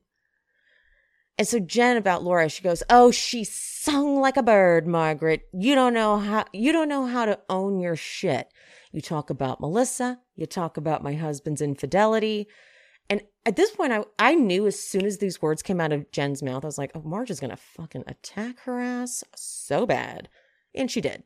And 1.38 1.48
so 1.48 1.58
Jen 1.58 1.96
about 1.96 2.22
Laura, 2.22 2.48
she 2.48 2.62
goes, 2.62 2.82
"Oh, 2.90 3.10
she 3.10 3.42
sung 3.42 4.20
like 4.20 4.36
a 4.36 4.42
bird, 4.42 4.86
Margaret. 4.86 5.48
You 5.52 5.74
don't 5.74 5.94
know 5.94 6.18
how 6.18 6.44
you 6.52 6.72
don't 6.72 6.88
know 6.88 7.06
how 7.06 7.24
to 7.24 7.40
own 7.48 7.80
your 7.80 7.96
shit. 7.96 8.52
You 8.92 9.00
talk 9.00 9.30
about 9.30 9.60
Melissa, 9.60 10.20
you 10.36 10.46
talk 10.46 10.76
about 10.76 11.02
my 11.02 11.14
husband's 11.14 11.62
infidelity. 11.62 12.46
And 13.10 13.22
at 13.44 13.56
this 13.56 13.70
point, 13.70 13.92
I, 13.92 14.04
I 14.18 14.34
knew 14.34 14.66
as 14.66 14.78
soon 14.78 15.04
as 15.04 15.18
these 15.18 15.42
words 15.42 15.62
came 15.62 15.80
out 15.80 15.92
of 15.92 16.10
Jen's 16.12 16.42
mouth, 16.42 16.64
I 16.64 16.68
was 16.68 16.78
like, 16.78 16.92
oh, 16.94 17.02
Marge 17.02 17.30
is 17.30 17.40
going 17.40 17.50
to 17.50 17.56
fucking 17.56 18.04
attack 18.06 18.60
her 18.60 18.78
ass 18.78 19.24
so 19.34 19.86
bad. 19.86 20.28
And 20.74 20.90
she 20.90 21.00
did. 21.00 21.24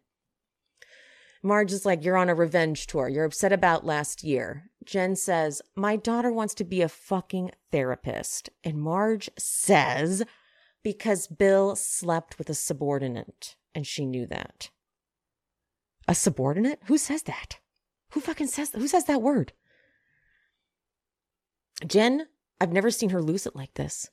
Marge 1.42 1.72
is 1.72 1.86
like, 1.86 2.04
You're 2.04 2.16
on 2.16 2.28
a 2.28 2.34
revenge 2.34 2.86
tour. 2.86 3.08
You're 3.08 3.24
upset 3.24 3.52
about 3.52 3.86
last 3.86 4.24
year. 4.24 4.70
Jen 4.84 5.14
says, 5.14 5.62
My 5.76 5.96
daughter 5.96 6.32
wants 6.32 6.54
to 6.54 6.64
be 6.64 6.82
a 6.82 6.88
fucking 6.88 7.52
therapist. 7.70 8.50
And 8.64 8.80
Marge 8.80 9.30
says, 9.38 10.24
Because 10.82 11.28
Bill 11.28 11.76
slept 11.76 12.38
with 12.38 12.50
a 12.50 12.54
subordinate. 12.54 13.54
And 13.74 13.86
she 13.86 14.06
knew 14.06 14.26
that. 14.26 14.70
A 16.08 16.14
subordinate? 16.14 16.80
Who 16.86 16.98
says 16.98 17.22
that? 17.24 17.58
Who 18.12 18.20
fucking 18.20 18.46
says? 18.46 18.70
Who 18.74 18.88
says 18.88 19.04
that 19.04 19.22
word? 19.22 19.52
Jen, 21.86 22.26
I've 22.60 22.72
never 22.72 22.90
seen 22.90 23.10
her 23.10 23.20
lose 23.20 23.46
it 23.46 23.56
like 23.56 23.74
this. 23.74 24.08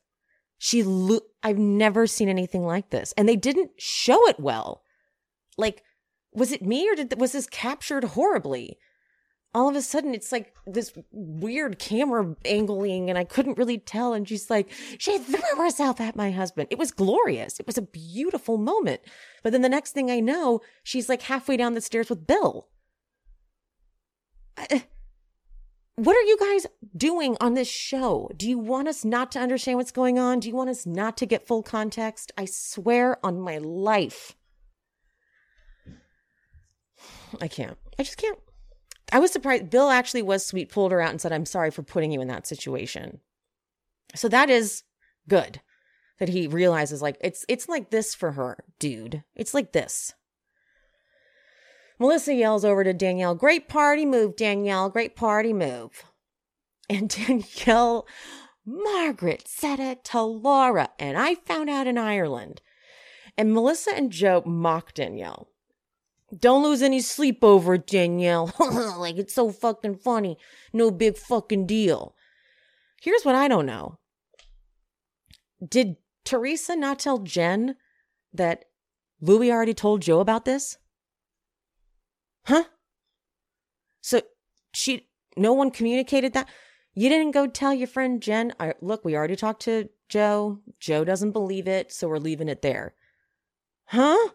She, 0.57 0.83
lo- 0.83 1.21
I've 1.41 1.57
never 1.57 2.07
seen 2.07 2.29
anything 2.29 2.65
like 2.65 2.89
this. 2.89 3.13
And 3.17 3.27
they 3.27 3.35
didn't 3.35 3.71
show 3.77 4.27
it 4.27 4.39
well. 4.39 4.81
Like, 5.57 5.83
was 6.33 6.51
it 6.51 6.65
me 6.65 6.89
or 6.89 6.95
did, 6.95 7.19
was 7.19 7.33
this 7.33 7.47
captured 7.47 8.03
horribly? 8.03 8.77
All 9.55 9.69
of 9.69 9.75
a 9.75 9.81
sudden, 9.81 10.15
it's 10.15 10.31
like 10.31 10.55
this 10.65 10.93
weird 11.11 11.77
camera 11.77 12.35
angling, 12.43 13.09
and 13.09 13.19
I 13.19 13.23
couldn't 13.23 13.57
really 13.57 13.77
tell. 13.77 14.13
And 14.13 14.27
she's 14.27 14.49
like, 14.49 14.71
she 14.97 15.19
threw 15.19 15.57
herself 15.63 16.01
at 16.01 16.15
my 16.15 16.31
husband. 16.31 16.69
It 16.71 16.79
was 16.79 16.91
glorious. 16.91 17.59
It 17.59 17.67
was 17.67 17.77
a 17.77 17.83
beautiful 17.83 18.57
moment. 18.57 19.01
But 19.43 19.51
then 19.51 19.61
the 19.61 19.69
next 19.69 19.91
thing 19.91 20.09
I 20.09 20.19
know, 20.19 20.61
she's 20.83 21.07
like 21.07 21.23
halfway 21.23 21.55
down 21.55 21.75
the 21.75 21.81
stairs 21.81 22.09
with 22.09 22.25
Bill. 22.25 22.67
I- 24.57 24.85
what 25.95 26.15
are 26.15 26.21
you 26.21 26.37
guys 26.39 26.65
doing 26.97 27.37
on 27.39 27.53
this 27.53 27.69
show? 27.69 28.31
Do 28.35 28.49
you 28.49 28.57
want 28.57 28.87
us 28.87 29.05
not 29.05 29.31
to 29.33 29.39
understand 29.39 29.77
what's 29.77 29.91
going 29.91 30.17
on? 30.17 30.39
Do 30.39 30.47
you 30.47 30.55
want 30.55 30.71
us 30.71 30.87
not 30.87 31.17
to 31.17 31.27
get 31.27 31.45
full 31.45 31.61
context? 31.61 32.31
I 32.35 32.45
swear 32.45 33.23
on 33.23 33.39
my 33.39 33.59
life. 33.59 34.35
I 37.39 37.47
can't. 37.47 37.77
I 37.99 38.03
just 38.03 38.17
can't. 38.17 38.39
I 39.11 39.19
was 39.19 39.31
surprised. 39.31 39.69
Bill 39.69 39.89
actually 39.89 40.21
was 40.21 40.45
sweet, 40.45 40.69
pulled 40.69 40.91
her 40.91 41.01
out 41.01 41.11
and 41.11 41.21
said, 41.21 41.31
I'm 41.31 41.45
sorry 41.45 41.71
for 41.71 41.83
putting 41.83 42.11
you 42.11 42.21
in 42.21 42.27
that 42.27 42.47
situation. 42.47 43.19
So 44.15 44.27
that 44.29 44.49
is 44.49 44.83
good 45.27 45.61
that 46.19 46.29
he 46.29 46.47
realizes 46.47 47.01
like 47.01 47.17
it's 47.21 47.45
it's 47.47 47.67
like 47.67 47.89
this 47.89 48.15
for 48.15 48.33
her, 48.33 48.63
dude. 48.79 49.23
It's 49.35 49.53
like 49.53 49.71
this. 49.71 50.13
Melissa 51.99 52.33
yells 52.33 52.65
over 52.65 52.83
to 52.83 52.93
Danielle, 52.93 53.35
Great 53.35 53.67
party 53.67 54.05
move, 54.05 54.35
Danielle. 54.35 54.89
Great 54.89 55.15
party 55.15 55.53
move. 55.53 56.03
And 56.89 57.09
Danielle, 57.27 58.07
Margaret 58.65 59.47
said 59.47 59.79
it 59.79 60.03
to 60.05 60.21
Laura, 60.21 60.89
and 60.99 61.17
I 61.17 61.35
found 61.35 61.69
out 61.69 61.87
in 61.87 61.97
Ireland. 61.97 62.61
And 63.37 63.53
Melissa 63.53 63.95
and 63.95 64.11
Joe 64.11 64.43
mock 64.45 64.93
Danielle. 64.93 65.47
Don't 66.37 66.63
lose 66.63 66.81
any 66.81 67.01
sleep 67.01 67.43
over 67.43 67.75
it, 67.75 67.87
Danielle. 67.87 68.53
like 68.97 69.17
it's 69.17 69.35
so 69.35 69.51
fucking 69.51 69.97
funny. 69.97 70.37
No 70.71 70.89
big 70.89 71.17
fucking 71.17 71.67
deal. 71.67 72.15
Here's 73.01 73.23
what 73.23 73.35
I 73.35 73.47
don't 73.47 73.65
know. 73.65 73.99
Did 75.67 75.97
Teresa 76.23 76.75
not 76.75 76.99
tell 76.99 77.19
Jen 77.19 77.75
that 78.33 78.65
Louis 79.21 79.51
already 79.51 79.73
told 79.73 80.01
Joe 80.01 80.19
about 80.19 80.45
this? 80.45 80.77
Huh? 82.45 82.65
So 84.01 84.21
she, 84.73 85.07
no 85.37 85.53
one 85.53 85.71
communicated 85.71 86.33
that? 86.33 86.49
You 86.95 87.09
didn't 87.09 87.31
go 87.31 87.47
tell 87.47 87.73
your 87.73 87.87
friend 87.87 88.21
Jen, 88.21 88.53
I, 88.59 88.73
look, 88.81 89.03
we 89.03 89.15
already 89.15 89.35
talked 89.35 89.63
to 89.63 89.89
Joe. 90.09 90.59
Joe 90.79 91.03
doesn't 91.03 91.31
believe 91.31 91.67
it, 91.67 91.91
so 91.91 92.07
we're 92.07 92.17
leaving 92.17 92.49
it 92.49 92.61
there. 92.61 92.93
Huh? 93.85 94.29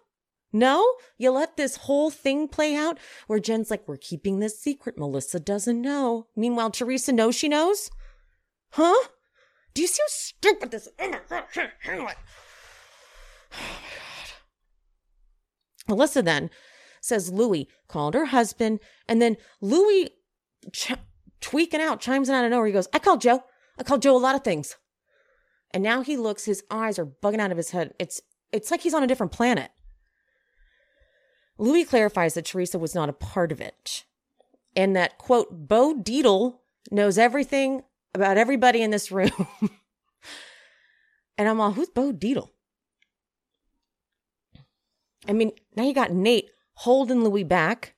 No? 0.53 0.95
You 1.19 1.31
let 1.31 1.57
this 1.57 1.77
whole 1.77 2.11
thing 2.11 2.49
play 2.49 2.75
out 2.75 2.99
where 3.27 3.39
Jen's 3.39 3.71
like, 3.71 3.87
we're 3.87 3.97
keeping 3.97 4.39
this 4.39 4.59
secret. 4.59 4.99
Melissa 4.99 5.41
doesn't 5.41 5.81
know. 5.81 6.27
Meanwhile, 6.35 6.71
Teresa 6.71 7.13
knows 7.13 7.35
she 7.35 7.49
knows? 7.49 7.91
Huh? 8.71 9.09
Do 9.75 9.83
you 9.83 9.89
see 9.89 10.03
how 10.03 10.09
stupid 10.09 10.71
this 10.71 10.87
is? 10.87 10.93
Oh 10.99 11.09
my 11.09 11.99
God. 11.99 12.15
Melissa 15.89 16.23
then 16.23 16.51
says 17.01 17.33
Louis 17.33 17.69
called 17.87 18.15
her 18.15 18.27
husband, 18.27 18.81
and 19.09 19.23
then 19.23 19.37
Louis 19.61 20.11
ch- 20.73 20.93
tweaking 21.41 21.81
out, 21.81 22.01
chimes 22.01 22.29
in 22.29 22.35
out 22.35 22.45
of 22.45 22.51
nowhere. 22.51 22.67
He 22.67 22.73
goes, 22.73 22.89
I 22.93 22.99
called 22.99 23.21
Joe. 23.21 23.45
I 23.79 23.85
called 23.85 24.03
Joe 24.03 24.17
a 24.17 24.19
lot 24.19 24.35
of 24.35 24.43
things. 24.43 24.77
And 25.73 25.83
now 25.83 26.03
he 26.03 26.17
looks, 26.17 26.45
his 26.45 26.63
eyes 26.71 26.99
are 26.99 27.07
bugging 27.07 27.41
out 27.41 27.51
of 27.51 27.57
his 27.57 27.71
head. 27.71 27.95
It's 27.99 28.21
it's 28.51 28.71
like 28.71 28.81
he's 28.81 28.95
on 28.95 29.03
a 29.03 29.07
different 29.07 29.33
planet. 29.33 29.71
Louis 31.59 31.85
clarifies 31.85 32.35
that 32.35 32.47
Teresa 32.47 32.79
was 32.79 32.95
not 32.95 33.09
a 33.09 33.13
part 33.15 33.53
of 33.53 33.61
it. 33.61 34.05
And 34.77 34.95
that, 34.97 35.19
quote, 35.19 35.49
Bo 35.51 35.95
Deedle 35.95 36.59
knows 36.91 37.19
everything 37.19 37.83
about 38.15 38.39
everybody 38.39 38.83
in 38.83 38.91
this 38.91 39.11
room. 39.11 39.33
and 41.37 41.49
I'm 41.49 41.61
all, 41.61 41.73
who's 41.73 41.89
Bo 41.89 42.13
Deedle? 42.13 42.51
I 45.27 45.33
mean, 45.33 45.53
now 45.77 45.83
you 45.83 45.93
got 45.93 46.13
Nate 46.13 46.49
holding 46.75 47.25
Louis 47.25 47.45
back, 47.45 47.95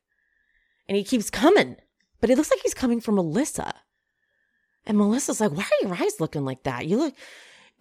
and 0.89 0.97
he 0.97 1.05
keeps 1.05 1.31
coming, 1.31 1.77
but 2.21 2.31
it 2.31 2.37
looks 2.37 2.51
like 2.51 2.61
he's 2.63 2.75
coming 2.75 3.01
for 3.01 3.13
Melissa. 3.13 3.75
And 4.87 4.97
Melissa's 4.97 5.41
like, 5.41 5.53
why 5.53 5.65
are 5.65 5.87
your 5.87 5.95
eyes 5.95 6.19
looking 6.19 6.45
like 6.45 6.63
that? 6.63 6.87
You 6.87 6.97
look. 6.97 7.15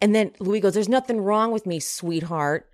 And 0.02 0.14
then 0.16 0.32
Louis 0.40 0.60
goes, 0.60 0.74
There's 0.74 0.90
nothing 0.90 1.20
wrong 1.20 1.52
with 1.52 1.66
me, 1.66 1.80
sweetheart. 1.80 2.70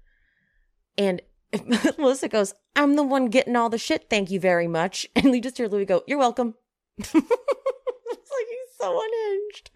And 0.97 1.21
Melissa 1.97 2.27
goes, 2.27 2.53
I'm 2.75 2.95
the 2.95 3.03
one 3.03 3.27
getting 3.27 3.55
all 3.55 3.69
the 3.69 3.77
shit. 3.77 4.09
Thank 4.09 4.31
you 4.31 4.39
very 4.39 4.67
much. 4.67 5.07
And 5.15 5.31
we 5.31 5.41
just 5.41 5.57
hear 5.57 5.67
Louis 5.67 5.85
go, 5.85 6.03
You're 6.07 6.19
welcome. 6.19 6.55
it's 6.97 7.13
like 7.13 7.23
he's 7.23 8.77
so 8.79 9.01
unhinged. 9.01 9.71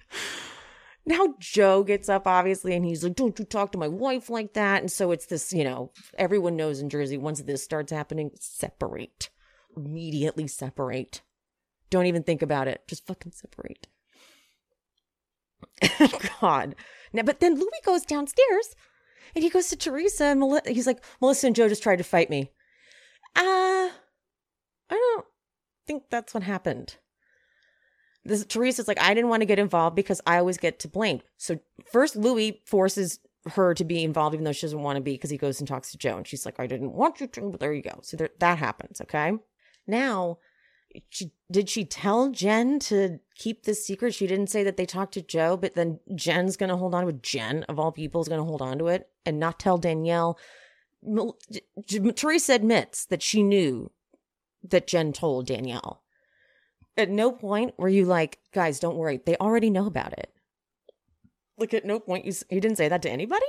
Now 1.05 1.35
Joe 1.39 1.83
gets 1.83 2.09
up, 2.09 2.27
obviously, 2.27 2.75
and 2.75 2.85
he's 2.85 3.03
like, 3.03 3.15
Don't 3.15 3.37
you 3.39 3.45
talk 3.45 3.71
to 3.71 3.77
my 3.77 3.87
wife 3.87 4.29
like 4.29 4.53
that. 4.53 4.81
And 4.81 4.91
so 4.91 5.11
it's 5.11 5.25
this, 5.25 5.53
you 5.53 5.63
know, 5.63 5.91
everyone 6.17 6.55
knows 6.55 6.79
in 6.79 6.89
Jersey, 6.89 7.17
once 7.17 7.41
this 7.41 7.63
starts 7.63 7.91
happening, 7.91 8.31
separate. 8.39 9.29
Immediately 9.75 10.47
separate. 10.47 11.21
Don't 11.89 12.05
even 12.05 12.23
think 12.23 12.41
about 12.41 12.67
it. 12.67 12.83
Just 12.87 13.07
fucking 13.07 13.31
separate. 13.31 13.87
God. 16.41 16.75
Now, 17.13 17.23
but 17.23 17.39
then 17.39 17.55
Louis 17.55 17.81
goes 17.85 18.03
downstairs 18.03 18.75
and 19.35 19.43
he 19.43 19.49
goes 19.49 19.67
to 19.67 19.75
Teresa 19.75 20.25
and 20.25 20.39
Mel- 20.39 20.61
he's 20.67 20.87
like, 20.87 21.03
Melissa 21.21 21.47
and 21.47 21.55
Joe 21.55 21.69
just 21.69 21.83
tried 21.83 21.97
to 21.97 22.03
fight 22.03 22.29
me. 22.29 22.51
Uh, 23.35 23.89
I 23.91 23.91
don't 24.89 25.25
think 25.87 26.03
that's 26.09 26.33
what 26.33 26.43
happened. 26.43 26.97
This 28.25 28.45
Teresa's 28.45 28.87
like, 28.87 29.01
I 29.01 29.13
didn't 29.13 29.29
want 29.29 29.41
to 29.41 29.47
get 29.47 29.59
involved 29.59 29.95
because 29.95 30.21
I 30.27 30.37
always 30.37 30.57
get 30.57 30.79
to 30.79 30.87
blame. 30.87 31.21
So 31.37 31.59
first 31.91 32.15
Louis 32.15 32.61
forces 32.65 33.19
her 33.53 33.73
to 33.73 33.85
be 33.85 34.03
involved 34.03 34.33
even 34.33 34.43
though 34.43 34.51
she 34.51 34.65
doesn't 34.65 34.81
want 34.81 34.97
to 34.97 35.01
be 35.01 35.13
because 35.13 35.29
he 35.29 35.37
goes 35.37 35.59
and 35.59 35.67
talks 35.67 35.91
to 35.91 35.97
Joe 35.97 36.17
and 36.17 36.27
she's 36.27 36.45
like, 36.45 36.59
I 36.59 36.67
didn't 36.67 36.93
want 36.93 37.21
you 37.21 37.27
to, 37.27 37.49
but 37.51 37.59
there 37.59 37.73
you 37.73 37.81
go. 37.81 37.99
So 38.01 38.17
there, 38.17 38.29
that 38.39 38.57
happens. 38.57 38.99
Okay. 39.01 39.33
Now, 39.87 40.39
she 41.09 41.31
did 41.51 41.69
she 41.69 41.85
tell 41.85 42.29
Jen 42.31 42.79
to 42.79 43.19
keep 43.35 43.63
this 43.63 43.85
secret? 43.85 44.13
She 44.13 44.27
didn't 44.27 44.49
say 44.49 44.63
that 44.63 44.77
they 44.77 44.85
talked 44.85 45.13
to 45.15 45.21
Joe, 45.21 45.57
but 45.57 45.75
then 45.75 45.99
Jen's 46.15 46.57
gonna 46.57 46.77
hold 46.77 46.95
on 46.95 47.03
to 47.03 47.09
it. 47.09 47.23
Jen 47.23 47.63
of 47.63 47.79
all 47.79 47.91
people 47.91 48.21
is 48.21 48.27
gonna 48.27 48.43
hold 48.43 48.61
on 48.61 48.77
to 48.79 48.87
it 48.87 49.09
and 49.25 49.39
not 49.39 49.59
tell 49.59 49.77
Danielle. 49.77 50.37
Teresa 52.15 52.53
admits 52.53 53.05
that 53.05 53.21
she 53.21 53.43
knew 53.43 53.91
that 54.63 54.87
Jen 54.87 55.13
told 55.13 55.47
Danielle. 55.47 56.03
At 56.97 57.09
no 57.09 57.31
point 57.31 57.75
were 57.77 57.87
you 57.87 58.05
like, 58.05 58.39
guys, 58.53 58.79
don't 58.79 58.97
worry, 58.97 59.21
they 59.25 59.37
already 59.37 59.69
know 59.69 59.85
about 59.85 60.13
it. 60.13 60.33
Like 61.57 61.73
at 61.73 61.85
no 61.85 61.99
point 61.99 62.25
you 62.25 62.33
you 62.49 62.61
didn't 62.61 62.77
say 62.77 62.87
that 62.87 63.01
to 63.03 63.09
anybody. 63.09 63.45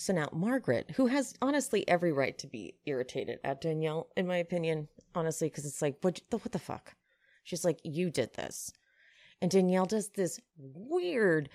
So 0.00 0.14
now 0.14 0.30
Margaret, 0.32 0.92
who 0.92 1.08
has 1.08 1.34
honestly 1.42 1.86
every 1.86 2.10
right 2.10 2.36
to 2.38 2.46
be 2.46 2.72
irritated 2.86 3.38
at 3.44 3.60
Danielle, 3.60 4.08
in 4.16 4.26
my 4.26 4.38
opinion, 4.38 4.88
honestly, 5.14 5.48
because 5.50 5.66
it's 5.66 5.82
like, 5.82 5.98
what 6.00 6.22
the 6.30 6.38
what 6.38 6.52
the 6.52 6.58
fuck? 6.58 6.94
She's 7.44 7.66
like, 7.66 7.80
you 7.84 8.08
did 8.08 8.32
this, 8.32 8.72
and 9.42 9.50
Danielle 9.50 9.84
does 9.84 10.08
this 10.08 10.40
weird, 10.56 11.50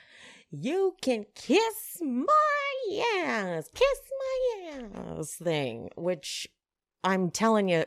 you 0.51 0.95
can 1.01 1.25
kiss 1.33 1.99
my 2.03 3.23
ass, 3.25 3.67
kiss 3.73 3.99
my 4.19 4.83
ass 5.17 5.33
thing, 5.33 5.89
which 5.95 6.47
I'm 7.03 7.31
telling 7.31 7.67
you, 7.67 7.85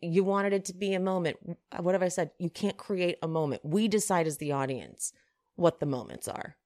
you 0.00 0.24
wanted 0.24 0.54
it 0.54 0.64
to 0.64 0.74
be 0.74 0.94
a 0.94 1.00
moment. 1.00 1.36
What 1.78 1.94
have 1.94 2.02
I 2.02 2.08
said? 2.08 2.32
You 2.40 2.50
can't 2.50 2.76
create 2.76 3.18
a 3.22 3.28
moment. 3.28 3.64
We 3.64 3.86
decide 3.86 4.26
as 4.26 4.38
the 4.38 4.50
audience 4.50 5.12
what 5.54 5.78
the 5.78 5.86
moments 5.86 6.26
are. 6.26 6.56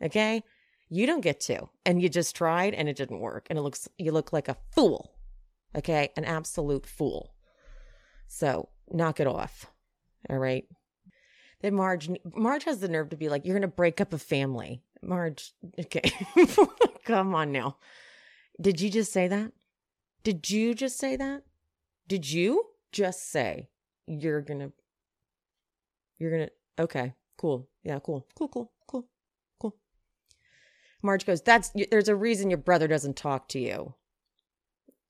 Okay? 0.00 0.44
You 0.90 1.06
don't 1.06 1.20
get 1.22 1.40
to. 1.42 1.68
And 1.86 2.02
you 2.02 2.08
just 2.08 2.36
tried 2.36 2.74
and 2.74 2.88
it 2.88 2.96
didn't 2.96 3.20
work. 3.20 3.46
And 3.48 3.58
it 3.58 3.62
looks 3.62 3.88
you 3.96 4.12
look 4.12 4.32
like 4.32 4.48
a 4.48 4.56
fool. 4.72 5.12
Okay? 5.74 6.10
An 6.16 6.24
absolute 6.24 6.84
fool. 6.84 7.34
So 8.26 8.68
knock 8.90 9.20
it 9.20 9.26
off. 9.26 9.66
All 10.28 10.38
right. 10.38 10.64
Then 11.62 11.74
Marge 11.74 12.10
Marge 12.34 12.64
has 12.64 12.80
the 12.80 12.88
nerve 12.88 13.10
to 13.10 13.16
be 13.16 13.28
like, 13.28 13.46
You're 13.46 13.56
gonna 13.56 13.68
break 13.68 14.00
up 14.00 14.12
a 14.12 14.18
family. 14.18 14.82
Marge, 15.02 15.52
okay. 15.78 16.12
Come 17.04 17.34
on 17.34 17.52
now. 17.52 17.78
Did 18.60 18.80
you 18.80 18.90
just 18.90 19.12
say 19.12 19.28
that? 19.28 19.52
Did 20.22 20.50
you 20.50 20.74
just 20.74 20.98
say 20.98 21.16
that? 21.16 21.42
Did 22.06 22.30
you 22.30 22.64
just 22.92 23.30
say 23.30 23.70
you're 24.06 24.42
gonna 24.42 24.72
you're 26.18 26.30
gonna 26.30 26.50
okay, 26.78 27.14
cool. 27.36 27.68
Yeah. 27.84 27.98
Cool, 28.00 28.26
cool, 28.34 28.48
cool, 28.48 28.72
cool. 28.86 29.08
Marge 31.02 31.26
goes, 31.26 31.42
That's 31.42 31.72
there's 31.90 32.08
a 32.08 32.16
reason 32.16 32.50
your 32.50 32.58
brother 32.58 32.88
doesn't 32.88 33.16
talk 33.16 33.48
to 33.48 33.58
you. 33.58 33.94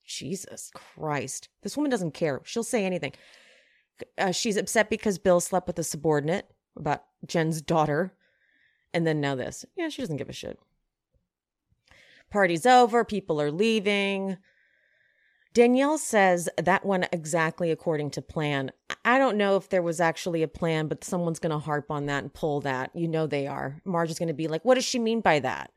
Jesus 0.04 0.70
Christ. 0.74 1.48
This 1.62 1.76
woman 1.76 1.90
doesn't 1.90 2.14
care. 2.14 2.40
She'll 2.44 2.64
say 2.64 2.84
anything. 2.84 3.12
Uh, 4.18 4.32
she's 4.32 4.56
upset 4.56 4.90
because 4.90 5.18
Bill 5.18 5.40
slept 5.40 5.66
with 5.66 5.78
a 5.78 5.84
subordinate 5.84 6.50
about 6.76 7.04
Jen's 7.26 7.62
daughter. 7.62 8.14
And 8.92 9.06
then 9.06 9.20
now 9.20 9.36
this. 9.36 9.64
Yeah, 9.76 9.88
she 9.88 10.02
doesn't 10.02 10.16
give 10.16 10.28
a 10.28 10.32
shit. 10.32 10.58
Party's 12.30 12.66
over. 12.66 13.04
People 13.04 13.40
are 13.40 13.52
leaving. 13.52 14.36
Danielle 15.52 15.98
says 15.98 16.48
that 16.56 16.86
went 16.86 17.08
exactly 17.12 17.70
according 17.70 18.10
to 18.12 18.22
plan. 18.22 18.70
I 19.04 19.18
don't 19.18 19.36
know 19.36 19.56
if 19.56 19.68
there 19.68 19.82
was 19.82 20.00
actually 20.00 20.42
a 20.42 20.48
plan, 20.48 20.86
but 20.86 21.02
someone's 21.02 21.40
going 21.40 21.50
to 21.50 21.58
harp 21.58 21.90
on 21.90 22.06
that 22.06 22.22
and 22.22 22.32
pull 22.32 22.60
that. 22.60 22.94
You 22.94 23.08
know 23.08 23.26
they 23.26 23.46
are. 23.48 23.80
Marge 23.84 24.10
is 24.10 24.18
going 24.18 24.28
to 24.28 24.34
be 24.34 24.46
like, 24.46 24.64
what 24.64 24.76
does 24.76 24.84
she 24.84 24.98
mean 24.98 25.20
by 25.20 25.40
that? 25.40 25.72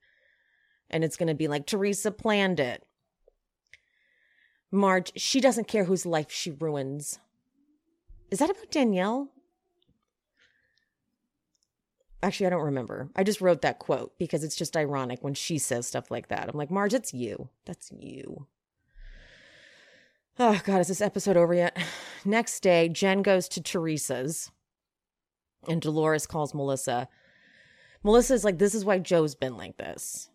And 0.93 1.03
it's 1.03 1.17
going 1.17 1.27
to 1.27 1.33
be 1.33 1.47
like, 1.47 1.65
Teresa 1.65 2.11
planned 2.11 2.59
it. 2.59 2.85
Marge, 4.71 5.11
she 5.19 5.41
doesn't 5.41 5.67
care 5.67 5.85
whose 5.85 6.05
life 6.05 6.31
she 6.31 6.51
ruins. 6.51 7.19
Is 8.29 8.39
that 8.39 8.51
about 8.51 8.71
Danielle? 8.71 9.29
Actually, 12.21 12.45
I 12.47 12.49
don't 12.51 12.61
remember. 12.61 13.09
I 13.15 13.23
just 13.23 13.41
wrote 13.41 13.63
that 13.63 13.79
quote 13.79 14.17
because 14.17 14.43
it's 14.43 14.55
just 14.55 14.77
ironic 14.77 15.23
when 15.23 15.33
she 15.33 15.57
says 15.57 15.87
stuff 15.87 16.09
like 16.09 16.29
that. 16.29 16.47
I'm 16.47 16.57
like, 16.57 16.71
Marge, 16.71 16.93
it's 16.93 17.13
you. 17.13 17.49
That's 17.65 17.91
you. 17.91 18.47
Oh, 20.39 20.61
God, 20.63 20.79
is 20.79 20.87
this 20.87 21.01
episode 21.01 21.37
over 21.37 21.53
yet? 21.53 21.77
Next 22.25 22.61
day, 22.61 22.87
Jen 22.87 23.23
goes 23.23 23.47
to 23.49 23.61
Teresa's 23.61 24.51
and 25.67 25.81
Dolores 25.81 26.27
calls 26.27 26.53
Melissa. 26.53 27.09
Melissa's 28.03 28.43
like, 28.43 28.59
This 28.59 28.75
is 28.75 28.85
why 28.85 28.99
Joe's 28.99 29.35
been 29.35 29.57
like 29.57 29.77
this. 29.77 30.29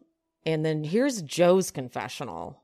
And 0.47 0.65
then 0.65 0.85
here's 0.85 1.23
Joe's 1.23 1.71
confessional. 1.71 2.63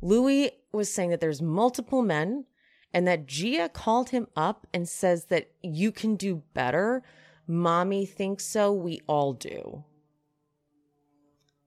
Louis 0.00 0.50
was 0.72 0.92
saying 0.92 1.10
that 1.10 1.20
there's 1.20 1.40
multiple 1.40 2.02
men 2.02 2.44
and 2.92 3.06
that 3.06 3.26
Gia 3.26 3.68
called 3.68 4.10
him 4.10 4.26
up 4.36 4.66
and 4.74 4.88
says 4.88 5.26
that 5.26 5.50
you 5.62 5.92
can 5.92 6.16
do 6.16 6.42
better. 6.54 7.02
Mommy 7.46 8.04
thinks 8.04 8.44
so. 8.44 8.72
We 8.72 9.00
all 9.06 9.32
do. 9.32 9.84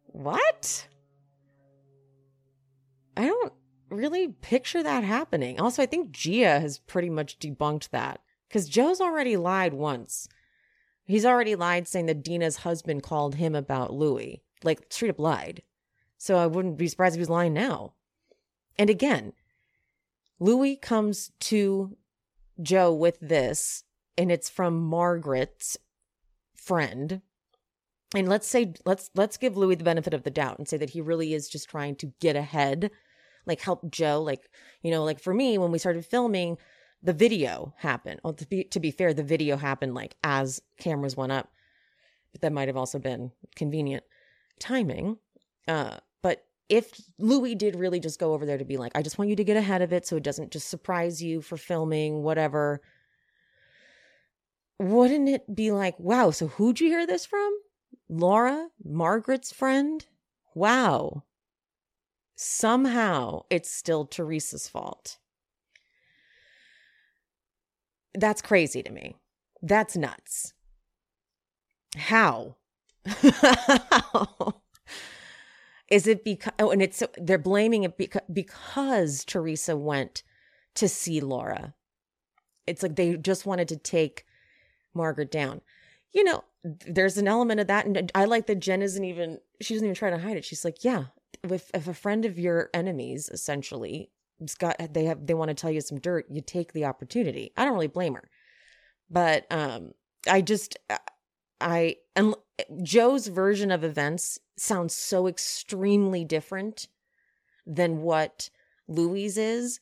What? 0.07 0.87
I 3.17 3.25
don't 3.25 3.53
really 3.89 4.27
picture 4.27 4.83
that 4.83 5.03
happening. 5.03 5.59
Also, 5.59 5.81
I 5.81 5.85
think 5.85 6.11
Gia 6.11 6.59
has 6.59 6.79
pretty 6.79 7.09
much 7.09 7.39
debunked 7.39 7.89
that 7.89 8.21
because 8.47 8.69
Joe's 8.69 9.01
already 9.01 9.37
lied 9.37 9.73
once. 9.73 10.27
He's 11.05 11.25
already 11.25 11.55
lied 11.55 11.87
saying 11.87 12.07
that 12.07 12.23
Dina's 12.23 12.57
husband 12.57 13.03
called 13.03 13.35
him 13.35 13.55
about 13.55 13.93
Louis, 13.93 14.43
like 14.63 14.85
straight 14.89 15.09
up 15.09 15.19
lied. 15.19 15.63
So 16.17 16.37
I 16.37 16.47
wouldn't 16.47 16.77
be 16.77 16.87
surprised 16.87 17.15
if 17.15 17.19
he's 17.19 17.29
lying 17.29 17.53
now. 17.53 17.93
And 18.77 18.89
again, 18.89 19.33
Louis 20.39 20.75
comes 20.75 21.31
to 21.41 21.95
Joe 22.61 22.93
with 22.93 23.19
this, 23.19 23.83
and 24.17 24.31
it's 24.31 24.49
from 24.49 24.81
Margaret's 24.81 25.77
friend. 26.55 27.21
And 28.15 28.29
let's 28.29 28.47
say 28.47 28.73
let's 28.85 29.09
let's 29.15 29.37
give 29.37 29.57
Louis 29.57 29.75
the 29.75 29.83
benefit 29.83 30.13
of 30.13 30.23
the 30.23 30.31
doubt 30.31 30.57
and 30.57 30.67
say 30.67 30.77
that 30.77 30.91
he 30.91 31.01
really 31.01 31.33
is 31.33 31.49
just 31.49 31.69
trying 31.69 31.95
to 31.97 32.13
get 32.19 32.35
ahead, 32.35 32.91
like 33.45 33.61
help 33.61 33.89
Joe. 33.91 34.21
Like 34.21 34.49
you 34.81 34.91
know, 34.91 35.03
like 35.03 35.19
for 35.19 35.33
me 35.33 35.57
when 35.57 35.71
we 35.71 35.79
started 35.79 36.05
filming, 36.05 36.57
the 37.01 37.13
video 37.13 37.73
happened. 37.77 38.19
Well, 38.23 38.33
to 38.33 38.47
be 38.47 38.63
to 38.65 38.79
be 38.79 38.91
fair, 38.91 39.13
the 39.13 39.23
video 39.23 39.57
happened 39.57 39.95
like 39.95 40.15
as 40.23 40.61
cameras 40.79 41.17
went 41.17 41.33
up, 41.33 41.49
but 42.31 42.41
that 42.41 42.53
might 42.53 42.67
have 42.67 42.77
also 42.77 42.99
been 42.99 43.31
convenient 43.55 44.03
timing. 44.59 45.17
Uh, 45.67 45.97
but 46.21 46.45
if 46.69 46.99
Louis 47.19 47.55
did 47.55 47.75
really 47.75 47.99
just 47.99 48.19
go 48.19 48.33
over 48.33 48.45
there 48.45 48.57
to 48.57 48.65
be 48.65 48.77
like, 48.77 48.91
I 48.95 49.01
just 49.01 49.17
want 49.17 49.29
you 49.29 49.35
to 49.35 49.43
get 49.43 49.57
ahead 49.57 49.81
of 49.81 49.93
it 49.93 50.05
so 50.05 50.17
it 50.17 50.23
doesn't 50.23 50.51
just 50.51 50.69
surprise 50.69 51.21
you 51.21 51.41
for 51.41 51.57
filming, 51.57 52.23
whatever. 52.23 52.81
Wouldn't 54.79 55.29
it 55.29 55.55
be 55.55 55.71
like, 55.71 55.99
wow, 55.99 56.31
so 56.31 56.47
who'd 56.47 56.79
you 56.79 56.87
hear 56.87 57.07
this 57.07 57.25
from? 57.25 57.57
Laura, 58.09 58.67
Margaret's 58.83 59.51
friend? 59.51 60.05
Wow. 60.53 61.23
Somehow 62.35 63.43
it's 63.49 63.71
still 63.71 64.05
Teresa's 64.05 64.67
fault. 64.67 65.17
That's 68.13 68.41
crazy 68.41 68.83
to 68.83 68.91
me. 68.91 69.15
That's 69.61 69.95
nuts. 69.95 70.53
How? 71.97 72.55
Is 75.91 76.07
it 76.07 76.23
because, 76.23 76.53
oh, 76.59 76.71
and 76.71 76.81
it's, 76.81 77.03
they're 77.17 77.37
blaming 77.37 77.83
it 77.83 77.97
because, 77.97 78.23
because 78.31 79.23
Teresa 79.23 79.77
went 79.77 80.23
to 80.75 80.87
see 80.89 81.21
Laura. 81.21 81.75
It's 82.65 82.81
like 82.81 82.95
they 82.95 83.17
just 83.17 83.45
wanted 83.45 83.67
to 83.67 83.77
take 83.77 84.25
Margaret 84.95 85.29
down. 85.29 85.61
You 86.11 86.23
know, 86.23 86.43
there's 86.63 87.17
an 87.17 87.27
element 87.27 87.59
of 87.59 87.67
that. 87.67 87.85
And 87.85 88.11
I 88.15 88.25
like 88.25 88.47
that 88.47 88.59
Jen 88.59 88.81
isn't 88.81 89.03
even, 89.03 89.39
she 89.61 89.75
doesn't 89.75 89.85
even 89.85 89.95
try 89.95 90.09
to 90.09 90.17
hide 90.17 90.37
it. 90.37 90.45
She's 90.45 90.65
like, 90.65 90.83
yeah, 90.83 91.05
if, 91.43 91.69
if 91.73 91.87
a 91.87 91.93
friend 91.93 92.25
of 92.25 92.39
your 92.39 92.71
enemies 92.73 93.29
essentially 93.29 94.09
got, 94.57 94.77
they 94.91 95.05
have, 95.05 95.27
they 95.27 95.35
want 95.35 95.49
to 95.49 95.53
tell 95.55 95.69
you 95.69 95.81
some 95.81 95.99
dirt, 95.99 96.25
you 96.29 96.41
take 96.41 96.73
the 96.73 96.85
opportunity. 96.85 97.51
I 97.55 97.63
don't 97.65 97.75
really 97.75 97.87
blame 97.87 98.15
her. 98.15 98.29
But 99.09 99.45
um 99.51 99.91
I 100.27 100.41
just 100.41 100.77
I 101.65 101.97
and 102.15 102.35
Joe's 102.83 103.27
version 103.27 103.71
of 103.71 103.83
events 103.83 104.39
sounds 104.55 104.93
so 104.93 105.27
extremely 105.27 106.23
different 106.23 106.87
than 107.65 108.03
what 108.03 108.49
Louis 108.87 109.35
is. 109.37 109.79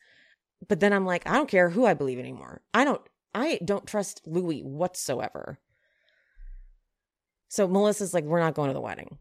But 0.67 0.79
then 0.79 0.93
I'm 0.93 1.05
like, 1.05 1.27
I 1.27 1.33
don't 1.33 1.49
care 1.49 1.69
who 1.69 1.85
I 1.85 1.93
believe 1.93 2.17
anymore. 2.17 2.61
I 2.73 2.85
don't 2.85 3.01
I 3.35 3.59
don't 3.63 3.85
trust 3.85 4.21
Louis 4.25 4.63
whatsoever. 4.63 5.59
So 7.49 7.67
Melissa's 7.67 8.13
like, 8.13 8.23
we're 8.23 8.39
not 8.39 8.55
going 8.55 8.69
to 8.69 8.73
the 8.73 8.81
wedding. 8.81 9.17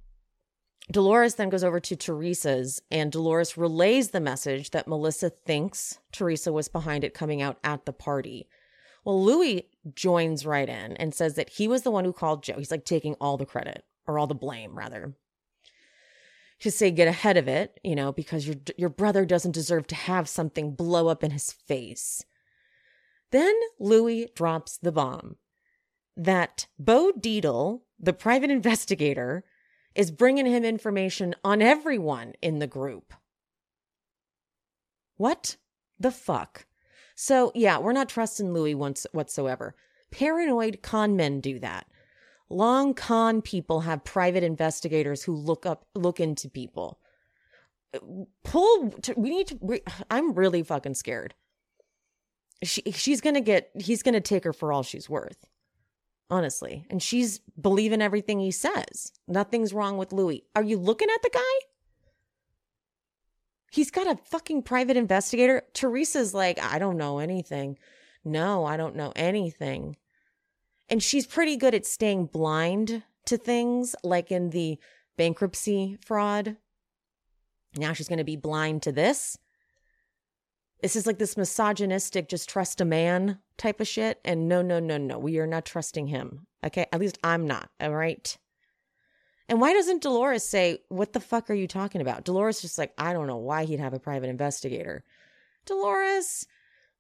Dolores 0.90 1.34
then 1.34 1.50
goes 1.50 1.64
over 1.64 1.80
to 1.80 1.96
Teresa's, 1.96 2.82
and 2.90 3.12
Dolores 3.12 3.56
relays 3.56 4.10
the 4.10 4.20
message 4.20 4.70
that 4.70 4.88
Melissa 4.88 5.30
thinks 5.30 5.98
Teresa 6.12 6.52
was 6.52 6.68
behind 6.68 7.04
it 7.04 7.14
coming 7.14 7.40
out 7.40 7.58
at 7.62 7.86
the 7.86 7.92
party. 7.92 8.48
Well, 9.04 9.22
Louis 9.22 9.68
joins 9.94 10.46
right 10.46 10.68
in 10.68 10.96
and 10.96 11.14
says 11.14 11.34
that 11.34 11.50
he 11.50 11.66
was 11.66 11.82
the 11.82 11.90
one 11.90 12.04
who 12.04 12.12
called 12.12 12.42
Joe. 12.42 12.54
He's 12.58 12.70
like 12.70 12.84
taking 12.84 13.14
all 13.14 13.36
the 13.36 13.46
credit 13.46 13.84
or 14.06 14.18
all 14.18 14.26
the 14.26 14.34
blame, 14.34 14.76
rather. 14.78 15.14
To 16.60 16.70
say 16.70 16.92
get 16.92 17.08
ahead 17.08 17.36
of 17.36 17.48
it, 17.48 17.80
you 17.82 17.96
know, 17.96 18.12
because 18.12 18.46
your 18.46 18.56
your 18.78 18.88
brother 18.88 19.24
doesn't 19.24 19.52
deserve 19.52 19.88
to 19.88 19.96
have 19.96 20.28
something 20.28 20.74
blow 20.74 21.08
up 21.08 21.24
in 21.24 21.32
his 21.32 21.50
face. 21.50 22.24
Then 23.32 23.54
Louis 23.80 24.30
drops 24.34 24.76
the 24.76 24.92
bomb 24.92 25.36
that 26.16 26.66
Bo 26.78 27.12
Dietl, 27.12 27.80
the 27.98 28.12
private 28.12 28.50
investigator, 28.58 29.44
is 29.94 30.10
bringing 30.10 30.46
him 30.46 30.64
information 30.64 31.34
on 31.42 31.60
everyone 31.60 32.34
in 32.40 32.60
the 32.60 32.66
group. 32.66 33.12
What 35.16 35.56
the 35.98 36.10
fuck? 36.10 36.66
So, 37.14 37.52
yeah, 37.54 37.78
we're 37.78 37.92
not 37.92 38.08
trusting 38.08 38.52
Louis 38.52 38.74
once 38.74 39.06
whatsoever. 39.12 39.74
Paranoid 40.10 40.82
con 40.82 41.16
men 41.16 41.40
do 41.40 41.58
that. 41.60 41.86
Long 42.48 42.94
con 42.94 43.40
people 43.42 43.80
have 43.80 44.04
private 44.04 44.42
investigators 44.42 45.22
who 45.22 45.34
look 45.34 45.64
up 45.64 45.86
look 45.94 46.20
into 46.20 46.50
people. 46.50 46.98
Pull 48.44 48.90
to, 49.02 49.14
we 49.16 49.30
need 49.30 49.46
to 49.48 49.58
we, 49.60 49.82
I'm 50.10 50.34
really 50.34 50.62
fucking 50.62 50.94
scared. 50.94 51.34
She 52.62 52.82
she's 52.92 53.20
to 53.34 53.40
get 53.40 53.70
he's 53.74 54.02
to 54.02 54.20
take 54.20 54.44
her 54.44 54.52
for 54.52 54.72
all 54.72 54.82
she's 54.82 55.08
worth 55.08 55.48
honestly. 56.32 56.86
And 56.88 57.02
she's 57.02 57.40
believing 57.60 58.00
everything 58.00 58.40
he 58.40 58.50
says. 58.50 59.12
Nothing's 59.28 59.74
wrong 59.74 59.98
with 59.98 60.14
Louis. 60.14 60.44
Are 60.56 60.62
you 60.62 60.78
looking 60.78 61.08
at 61.14 61.22
the 61.22 61.30
guy? 61.30 61.66
He's 63.72 63.90
got 63.90 64.06
a 64.06 64.20
fucking 64.26 64.64
private 64.64 64.98
investigator. 64.98 65.62
Teresa's 65.72 66.34
like, 66.34 66.62
I 66.62 66.78
don't 66.78 66.98
know 66.98 67.20
anything. 67.20 67.78
No, 68.22 68.66
I 68.66 68.76
don't 68.76 68.96
know 68.96 69.14
anything. 69.16 69.96
And 70.90 71.02
she's 71.02 71.26
pretty 71.26 71.56
good 71.56 71.74
at 71.74 71.86
staying 71.86 72.26
blind 72.26 73.02
to 73.24 73.38
things, 73.38 73.96
like 74.04 74.30
in 74.30 74.50
the 74.50 74.78
bankruptcy 75.16 75.96
fraud. 76.04 76.58
Now 77.74 77.94
she's 77.94 78.08
going 78.08 78.18
to 78.18 78.24
be 78.24 78.36
blind 78.36 78.82
to 78.82 78.92
this. 78.92 79.38
This 80.82 80.94
is 80.94 81.06
like 81.06 81.18
this 81.18 81.38
misogynistic, 81.38 82.28
just 82.28 82.50
trust 82.50 82.82
a 82.82 82.84
man 82.84 83.38
type 83.56 83.80
of 83.80 83.88
shit. 83.88 84.20
And 84.22 84.48
no, 84.48 84.60
no, 84.60 84.80
no, 84.80 84.98
no, 84.98 85.18
we 85.18 85.38
are 85.38 85.46
not 85.46 85.64
trusting 85.64 86.08
him. 86.08 86.46
Okay. 86.62 86.84
At 86.92 87.00
least 87.00 87.18
I'm 87.24 87.46
not. 87.46 87.70
All 87.80 87.94
right. 87.94 88.36
And 89.52 89.60
why 89.60 89.74
doesn't 89.74 90.00
Dolores 90.00 90.44
say, 90.44 90.78
What 90.88 91.12
the 91.12 91.20
fuck 91.20 91.50
are 91.50 91.54
you 91.54 91.68
talking 91.68 92.00
about? 92.00 92.24
Dolores 92.24 92.62
just 92.62 92.78
like, 92.78 92.94
I 92.96 93.12
don't 93.12 93.26
know 93.26 93.36
why 93.36 93.66
he'd 93.66 93.80
have 93.80 93.92
a 93.92 93.98
private 93.98 94.30
investigator. 94.30 95.04
Dolores, 95.66 96.46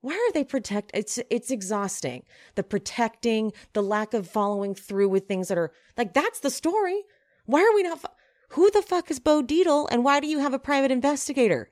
why 0.02 0.12
are 0.12 0.32
they 0.34 0.44
protect 0.44 0.90
it's 0.92 1.18
it's 1.30 1.50
exhausting. 1.50 2.24
The 2.56 2.62
protecting, 2.62 3.54
the 3.72 3.82
lack 3.82 4.12
of 4.12 4.28
following 4.28 4.74
through 4.74 5.08
with 5.08 5.26
things 5.26 5.48
that 5.48 5.56
are 5.56 5.72
like 5.96 6.12
that's 6.12 6.40
the 6.40 6.50
story. 6.50 7.04
Why 7.46 7.62
are 7.62 7.74
we 7.74 7.84
not 7.84 8.04
who 8.50 8.70
the 8.70 8.82
fuck 8.82 9.10
is 9.10 9.18
Bo 9.18 9.42
Dietl 9.42 9.88
and 9.90 10.04
why 10.04 10.20
do 10.20 10.26
you 10.26 10.40
have 10.40 10.52
a 10.52 10.58
private 10.58 10.90
investigator? 10.90 11.70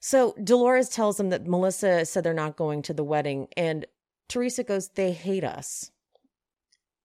So 0.00 0.34
Dolores 0.44 0.90
tells 0.90 1.16
them 1.16 1.30
that 1.30 1.46
Melissa 1.46 2.04
said 2.04 2.24
they're 2.24 2.34
not 2.34 2.56
going 2.56 2.82
to 2.82 2.92
the 2.92 3.02
wedding. 3.02 3.48
And 3.56 3.86
Teresa 4.28 4.64
goes, 4.64 4.90
They 4.90 5.12
hate 5.12 5.44
us. 5.44 5.92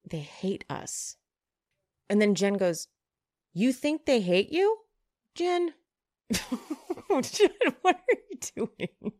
They 0.10 0.20
hate 0.20 0.66
us. 0.70 1.18
And 2.10 2.22
then 2.22 2.36
Jen 2.36 2.56
goes, 2.56 2.88
You 3.54 3.72
think 3.72 4.06
they 4.06 4.22
hate 4.22 4.52
you? 4.52 4.78
Jen, 5.36 5.74
Jen 7.22 7.50
what 7.82 7.96
are 7.96 8.18
you 8.30 8.68
doing? 8.68 9.14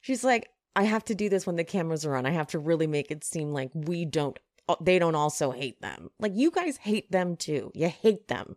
She's 0.00 0.24
like, 0.24 0.48
I 0.76 0.84
have 0.84 1.04
to 1.06 1.14
do 1.14 1.28
this 1.28 1.46
when 1.46 1.56
the 1.56 1.64
cameras 1.64 2.06
are 2.06 2.16
on. 2.16 2.24
I 2.24 2.30
have 2.30 2.46
to 2.48 2.58
really 2.58 2.86
make 2.86 3.10
it 3.10 3.24
seem 3.24 3.52
like 3.52 3.70
we 3.74 4.04
don't, 4.04 4.38
they 4.80 4.98
don't 4.98 5.14
also 5.14 5.50
hate 5.50 5.80
them. 5.80 6.10
Like, 6.18 6.32
you 6.34 6.50
guys 6.50 6.76
hate 6.76 7.10
them 7.10 7.36
too. 7.36 7.72
You 7.74 7.88
hate 7.88 8.28
them. 8.28 8.56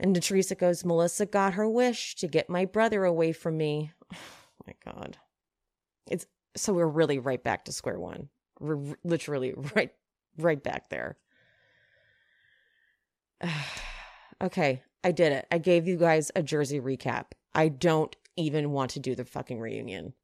And 0.00 0.20
Teresa 0.22 0.54
goes, 0.54 0.84
Melissa 0.84 1.26
got 1.26 1.54
her 1.54 1.68
wish 1.68 2.14
to 2.16 2.28
get 2.28 2.48
my 2.48 2.64
brother 2.64 3.04
away 3.04 3.32
from 3.32 3.56
me. 3.56 3.92
Oh 4.60 4.64
my 4.66 4.92
God. 4.92 5.16
It's 6.10 6.26
so 6.56 6.72
we're 6.72 6.86
really 6.86 7.18
right 7.18 7.42
back 7.42 7.64
to 7.64 7.72
square 7.72 7.98
one. 7.98 8.28
We're 8.60 8.96
literally 9.04 9.54
right, 9.74 9.92
right 10.36 10.62
back 10.62 10.90
there. 10.90 11.16
okay, 14.42 14.82
I 15.04 15.12
did 15.12 15.32
it. 15.32 15.46
I 15.50 15.58
gave 15.58 15.86
you 15.86 15.96
guys 15.96 16.30
a 16.34 16.42
Jersey 16.42 16.80
recap. 16.80 17.26
I 17.54 17.68
don't 17.68 18.14
even 18.36 18.70
want 18.70 18.92
to 18.92 19.00
do 19.00 19.14
the 19.14 19.24
fucking 19.24 19.58
reunion. 19.58 20.14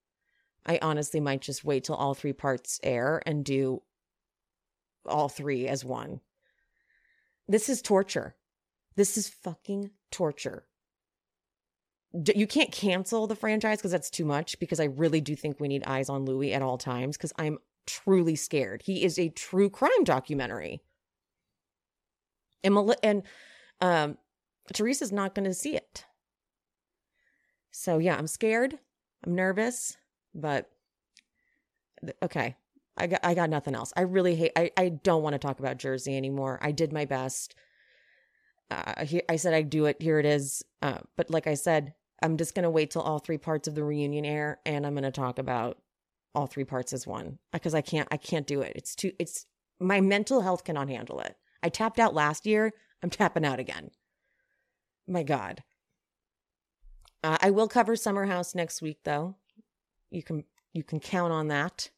I 0.66 0.78
honestly 0.80 1.20
might 1.20 1.42
just 1.42 1.64
wait 1.64 1.84
till 1.84 1.96
all 1.96 2.14
three 2.14 2.32
parts 2.32 2.80
air 2.82 3.22
and 3.26 3.44
do 3.44 3.82
all 5.06 5.28
three 5.28 5.68
as 5.68 5.84
one. 5.84 6.20
This 7.46 7.68
is 7.68 7.82
torture. 7.82 8.36
This 8.96 9.18
is 9.18 9.28
fucking 9.28 9.90
torture. 10.10 10.64
You 12.34 12.46
can't 12.46 12.70
cancel 12.70 13.26
the 13.26 13.34
franchise 13.34 13.78
because 13.78 13.90
that's 13.90 14.10
too 14.10 14.24
much 14.24 14.58
because 14.58 14.78
I 14.78 14.84
really 14.84 15.20
do 15.20 15.34
think 15.34 15.58
we 15.58 15.68
need 15.68 15.82
eyes 15.84 16.08
on 16.08 16.24
Louis 16.24 16.52
at 16.52 16.62
all 16.62 16.78
times 16.78 17.16
because 17.16 17.32
I'm 17.38 17.58
truly 17.86 18.36
scared. 18.36 18.82
He 18.84 19.04
is 19.04 19.18
a 19.18 19.30
true 19.30 19.68
crime 19.68 20.04
documentary. 20.04 20.80
And, 22.62 22.74
Mal- 22.74 22.94
and 23.02 23.22
um, 23.80 24.16
Teresa's 24.72 25.12
not 25.12 25.34
going 25.34 25.44
to 25.44 25.54
see 25.54 25.76
it. 25.76 26.04
So, 27.72 27.98
yeah, 27.98 28.16
I'm 28.16 28.28
scared. 28.28 28.78
I'm 29.26 29.34
nervous, 29.34 29.96
but 30.34 30.70
okay. 32.22 32.56
I 32.96 33.08
got 33.08 33.20
I 33.24 33.34
got 33.34 33.50
nothing 33.50 33.74
else. 33.74 33.92
I 33.96 34.02
really 34.02 34.36
hate 34.36 34.52
I, 34.54 34.70
I 34.76 34.88
don't 34.90 35.24
want 35.24 35.34
to 35.34 35.38
talk 35.40 35.58
about 35.58 35.78
Jersey 35.78 36.16
anymore. 36.16 36.60
I 36.62 36.70
did 36.70 36.92
my 36.92 37.06
best 37.06 37.56
uh, 38.70 39.04
he, 39.04 39.22
I 39.28 39.36
said 39.36 39.54
I'd 39.54 39.70
do 39.70 39.86
it. 39.86 40.00
Here 40.00 40.18
it 40.18 40.26
is. 40.26 40.64
Uh, 40.82 40.98
but 41.16 41.30
like 41.30 41.46
I 41.46 41.54
said, 41.54 41.94
I'm 42.22 42.36
just 42.36 42.54
going 42.54 42.64
to 42.64 42.70
wait 42.70 42.90
till 42.90 43.02
all 43.02 43.18
three 43.18 43.38
parts 43.38 43.68
of 43.68 43.74
the 43.74 43.84
reunion 43.84 44.24
air 44.24 44.60
and 44.64 44.86
I'm 44.86 44.94
going 44.94 45.04
to 45.04 45.10
talk 45.10 45.38
about 45.38 45.78
all 46.34 46.46
three 46.46 46.64
parts 46.64 46.92
as 46.92 47.06
one 47.06 47.38
because 47.52 47.74
I 47.74 47.80
can't, 47.80 48.08
I 48.10 48.16
can't 48.16 48.46
do 48.46 48.60
it. 48.60 48.72
It's 48.74 48.94
too, 48.94 49.12
it's 49.18 49.46
my 49.80 50.00
mental 50.00 50.40
health 50.40 50.64
cannot 50.64 50.88
handle 50.88 51.20
it. 51.20 51.36
I 51.62 51.68
tapped 51.68 51.98
out 51.98 52.14
last 52.14 52.46
year. 52.46 52.72
I'm 53.02 53.10
tapping 53.10 53.44
out 53.44 53.60
again. 53.60 53.90
My 55.06 55.22
God. 55.22 55.62
Uh, 57.22 57.38
I 57.40 57.50
will 57.50 57.68
cover 57.68 57.96
Summer 57.96 58.26
House 58.26 58.54
next 58.54 58.82
week 58.82 58.98
though. 59.04 59.36
You 60.10 60.22
can, 60.22 60.44
you 60.72 60.82
can 60.82 61.00
count 61.00 61.32
on 61.32 61.48
that. 61.48 61.90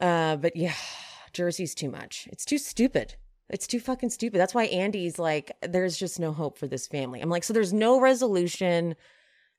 Uh, 0.00 0.36
but 0.36 0.56
yeah, 0.56 0.74
Jersey's 1.32 1.74
too 1.74 1.90
much. 1.90 2.28
It's 2.30 2.44
too 2.44 2.58
stupid. 2.58 3.16
It's 3.48 3.66
too 3.66 3.78
fucking 3.78 4.10
stupid. 4.10 4.38
That's 4.38 4.54
why 4.54 4.64
Andy's 4.64 5.18
like, 5.18 5.52
there's 5.62 5.96
just 5.96 6.18
no 6.18 6.32
hope 6.32 6.58
for 6.58 6.66
this 6.66 6.88
family. 6.88 7.20
I'm 7.20 7.30
like, 7.30 7.44
so 7.44 7.52
there's 7.52 7.72
no 7.72 8.00
resolution. 8.00 8.96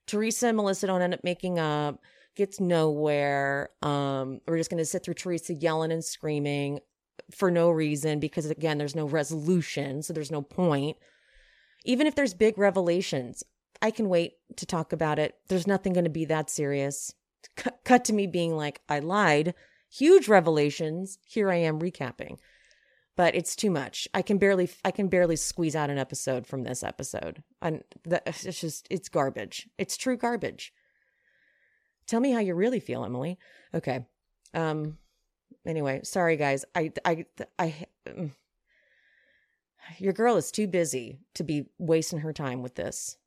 Teresa 0.08 0.48
and 0.48 0.58
Melissa 0.58 0.88
don't 0.88 1.02
end 1.02 1.14
up 1.14 1.24
making 1.24 1.58
up, 1.58 2.02
gets 2.36 2.60
nowhere. 2.60 3.70
Um, 3.82 4.42
we're 4.46 4.58
just 4.58 4.70
gonna 4.70 4.86
sit 4.86 5.04
through 5.04 5.14
Teresa 5.14 5.54
yelling 5.54 5.92
and 5.92 6.04
screaming 6.04 6.80
for 7.32 7.50
no 7.50 7.70
reason 7.70 8.20
because 8.20 8.46
again, 8.50 8.78
there's 8.78 8.96
no 8.96 9.06
resolution, 9.06 10.04
so 10.04 10.14
there's 10.14 10.32
no 10.32 10.42
point. 10.42 10.98
Even 11.86 12.08
if 12.08 12.16
there's 12.16 12.34
big 12.34 12.58
revelations, 12.58 13.44
I 13.82 13.92
can 13.92 14.10
wait 14.10 14.34
to 14.58 14.66
talk 14.66 14.92
about 14.92 15.20
it. 15.20 15.36
There's 15.48 15.68
nothing 15.68 15.94
gonna 15.94 16.10
be 16.10 16.26
that 16.26 16.50
serious. 16.50 17.14
Cut, 17.56 17.80
cut 17.86 18.06
to 18.06 18.14
me 18.14 18.28
being 18.28 18.56
like, 18.56 18.82
I 18.90 19.00
lied. 19.00 19.54
Huge 19.90 20.28
revelations. 20.28 21.18
Here 21.26 21.50
I 21.50 21.56
am 21.56 21.80
recapping 21.80 22.38
but 23.18 23.34
it's 23.36 23.56
too 23.56 23.72
much. 23.72 24.08
I 24.14 24.22
can 24.22 24.38
barely 24.38 24.70
I 24.86 24.92
can 24.92 25.10
barely 25.10 25.36
squeeze 25.36 25.76
out 25.76 25.90
an 25.90 25.98
episode 25.98 26.48
from 26.48 26.64
this 26.64 26.84
episode. 26.84 27.44
And 27.62 27.84
it's 28.06 28.62
just 28.62 28.88
it's 28.90 29.10
garbage. 29.10 29.68
It's 29.78 29.98
true 29.98 30.16
garbage. 30.16 30.72
Tell 32.06 32.22
me 32.22 32.32
how 32.32 32.40
you 32.40 32.56
really 32.56 32.80
feel, 32.80 33.04
Emily. 33.04 33.38
Okay. 33.74 34.06
Um 34.54 35.00
anyway, 35.66 36.02
sorry 36.04 36.38
guys. 36.38 36.64
I 36.74 36.94
I 37.04 37.26
I 37.60 37.88
mm. 38.08 38.32
your 39.98 40.14
girl 40.14 40.38
is 40.38 40.52
too 40.52 40.68
busy 40.68 41.20
to 41.34 41.44
be 41.44 41.66
wasting 41.80 42.20
her 42.20 42.32
time 42.32 42.62
with 42.62 42.76
this 42.76 43.18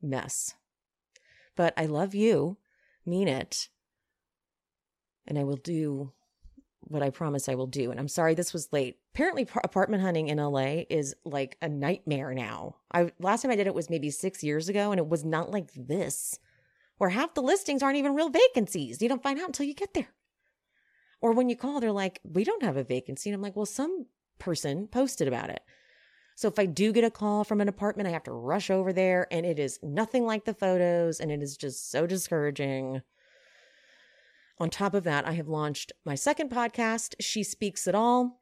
mess. 0.00 0.54
but 1.56 1.74
I 1.76 1.86
love 1.86 2.14
you, 2.14 2.58
mean 3.04 3.26
it. 3.26 3.68
And 5.26 5.38
I 5.38 5.42
will 5.42 5.56
do 5.56 6.12
what 6.88 7.02
I 7.02 7.10
promise 7.10 7.48
I 7.48 7.54
will 7.54 7.66
do. 7.66 7.90
And 7.90 7.98
I'm 7.98 8.08
sorry 8.08 8.34
this 8.34 8.52
was 8.52 8.72
late. 8.72 8.98
Apparently, 9.14 9.44
par- 9.44 9.62
apartment 9.64 10.02
hunting 10.02 10.28
in 10.28 10.38
LA 10.38 10.84
is 10.88 11.14
like 11.24 11.56
a 11.60 11.68
nightmare 11.68 12.32
now. 12.34 12.76
I 12.92 13.10
last 13.18 13.42
time 13.42 13.50
I 13.50 13.56
did 13.56 13.66
it 13.66 13.74
was 13.74 13.90
maybe 13.90 14.10
six 14.10 14.42
years 14.42 14.68
ago, 14.68 14.92
and 14.92 14.98
it 14.98 15.08
was 15.08 15.24
not 15.24 15.50
like 15.50 15.70
this, 15.74 16.38
where 16.98 17.10
half 17.10 17.34
the 17.34 17.42
listings 17.42 17.82
aren't 17.82 17.98
even 17.98 18.14
real 18.14 18.30
vacancies. 18.30 19.02
You 19.02 19.08
don't 19.08 19.22
find 19.22 19.38
out 19.38 19.46
until 19.46 19.66
you 19.66 19.74
get 19.74 19.94
there. 19.94 20.08
Or 21.20 21.32
when 21.32 21.48
you 21.48 21.56
call, 21.56 21.80
they're 21.80 21.92
like, 21.92 22.20
"We 22.24 22.44
don't 22.44 22.62
have 22.62 22.76
a 22.76 22.84
vacancy," 22.84 23.30
and 23.30 23.34
I'm 23.34 23.42
like, 23.42 23.56
"Well, 23.56 23.66
some 23.66 24.06
person 24.38 24.86
posted 24.86 25.26
about 25.26 25.50
it." 25.50 25.62
So 26.36 26.48
if 26.48 26.58
I 26.58 26.66
do 26.66 26.92
get 26.92 27.02
a 27.02 27.10
call 27.10 27.44
from 27.44 27.62
an 27.62 27.68
apartment, 27.68 28.06
I 28.06 28.12
have 28.12 28.24
to 28.24 28.32
rush 28.32 28.70
over 28.70 28.92
there, 28.92 29.26
and 29.30 29.46
it 29.46 29.58
is 29.58 29.78
nothing 29.82 30.26
like 30.26 30.44
the 30.44 30.54
photos, 30.54 31.18
and 31.18 31.32
it 31.32 31.42
is 31.42 31.56
just 31.56 31.90
so 31.90 32.06
discouraging. 32.06 33.00
On 34.58 34.70
top 34.70 34.94
of 34.94 35.04
that, 35.04 35.26
I 35.26 35.32
have 35.32 35.48
launched 35.48 35.92
my 36.04 36.14
second 36.14 36.50
podcast, 36.50 37.14
She 37.20 37.42
Speaks 37.42 37.86
It 37.86 37.94
All. 37.94 38.40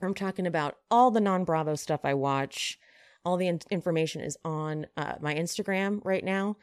I'm 0.00 0.14
talking 0.14 0.46
about 0.46 0.76
all 0.90 1.10
the 1.10 1.20
non 1.20 1.44
Bravo 1.44 1.74
stuff 1.74 2.00
I 2.04 2.14
watch. 2.14 2.78
All 3.24 3.36
the 3.36 3.46
in- 3.46 3.60
information 3.70 4.22
is 4.22 4.36
on 4.44 4.86
uh, 4.96 5.14
my 5.20 5.34
Instagram 5.34 6.00
right 6.04 6.24
now. 6.24 6.56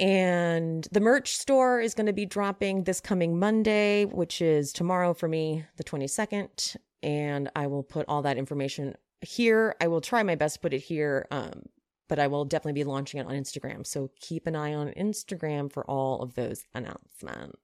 And 0.00 0.88
the 0.90 1.00
merch 1.00 1.36
store 1.36 1.80
is 1.80 1.94
going 1.94 2.06
to 2.06 2.14
be 2.14 2.24
dropping 2.24 2.84
this 2.84 3.00
coming 3.00 3.38
Monday, 3.38 4.06
which 4.06 4.40
is 4.40 4.72
tomorrow 4.72 5.12
for 5.12 5.28
me, 5.28 5.66
the 5.76 5.84
22nd. 5.84 6.76
And 7.02 7.50
I 7.54 7.66
will 7.66 7.82
put 7.82 8.06
all 8.08 8.22
that 8.22 8.38
information 8.38 8.96
here. 9.20 9.76
I 9.80 9.88
will 9.88 10.00
try 10.00 10.22
my 10.22 10.34
best 10.34 10.54
to 10.54 10.60
put 10.60 10.72
it 10.72 10.78
here, 10.78 11.28
um, 11.30 11.64
but 12.10 12.18
I 12.18 12.26
will 12.26 12.44
definitely 12.44 12.78
be 12.78 12.84
launching 12.84 13.20
it 13.20 13.26
on 13.26 13.32
Instagram. 13.32 13.86
So 13.86 14.10
keep 14.20 14.46
an 14.48 14.56
eye 14.56 14.74
on 14.74 14.88
Instagram 14.88 15.72
for 15.72 15.88
all 15.88 16.20
of 16.20 16.34
those 16.34 16.64
announcements. 16.74 17.56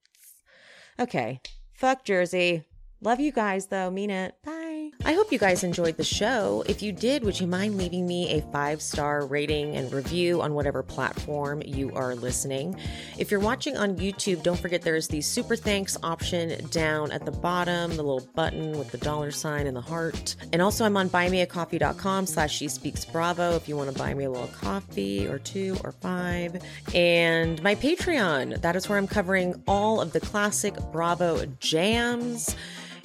Okay, 0.98 1.40
fuck 1.74 2.04
Jersey. 2.04 2.62
Love 3.02 3.20
you 3.20 3.32
guys 3.32 3.66
though, 3.66 3.90
mean 3.90 4.08
it. 4.08 4.36
Bye. 4.42 4.65
I 5.06 5.12
hope 5.12 5.30
you 5.30 5.38
guys 5.38 5.62
enjoyed 5.62 5.98
the 5.98 6.02
show. 6.02 6.64
If 6.68 6.82
you 6.82 6.90
did, 6.90 7.22
would 7.22 7.38
you 7.38 7.46
mind 7.46 7.78
leaving 7.78 8.08
me 8.08 8.28
a 8.32 8.40
five 8.50 8.82
star 8.82 9.24
rating 9.24 9.76
and 9.76 9.92
review 9.92 10.42
on 10.42 10.52
whatever 10.52 10.82
platform 10.82 11.62
you 11.64 11.94
are 11.94 12.16
listening? 12.16 12.74
If 13.16 13.30
you're 13.30 13.38
watching 13.38 13.76
on 13.76 13.94
YouTube, 13.98 14.42
don't 14.42 14.58
forget 14.58 14.82
there's 14.82 15.06
the 15.06 15.20
super 15.20 15.54
thanks 15.54 15.96
option 16.02 16.66
down 16.70 17.12
at 17.12 17.24
the 17.24 17.30
bottom, 17.30 17.90
the 17.90 18.02
little 18.02 18.28
button 18.34 18.76
with 18.76 18.90
the 18.90 18.98
dollar 18.98 19.30
sign 19.30 19.68
and 19.68 19.76
the 19.76 19.80
heart. 19.80 20.34
And 20.52 20.60
also 20.60 20.84
I'm 20.84 20.96
on 20.96 21.08
buymeacoffee.com 21.08 22.26
slash 22.26 22.56
she 22.56 22.66
speaks 22.66 23.04
bravo 23.04 23.54
if 23.54 23.68
you 23.68 23.76
want 23.76 23.92
to 23.92 23.96
buy 23.96 24.12
me 24.12 24.24
a 24.24 24.30
little 24.30 24.48
coffee 24.48 25.28
or 25.28 25.38
two 25.38 25.76
or 25.84 25.92
five. 25.92 26.60
And 26.96 27.62
my 27.62 27.76
Patreon, 27.76 28.60
that 28.60 28.74
is 28.74 28.88
where 28.88 28.98
I'm 28.98 29.06
covering 29.06 29.62
all 29.68 30.00
of 30.00 30.12
the 30.12 30.18
classic 30.18 30.74
Bravo 30.90 31.46
jams. 31.60 32.56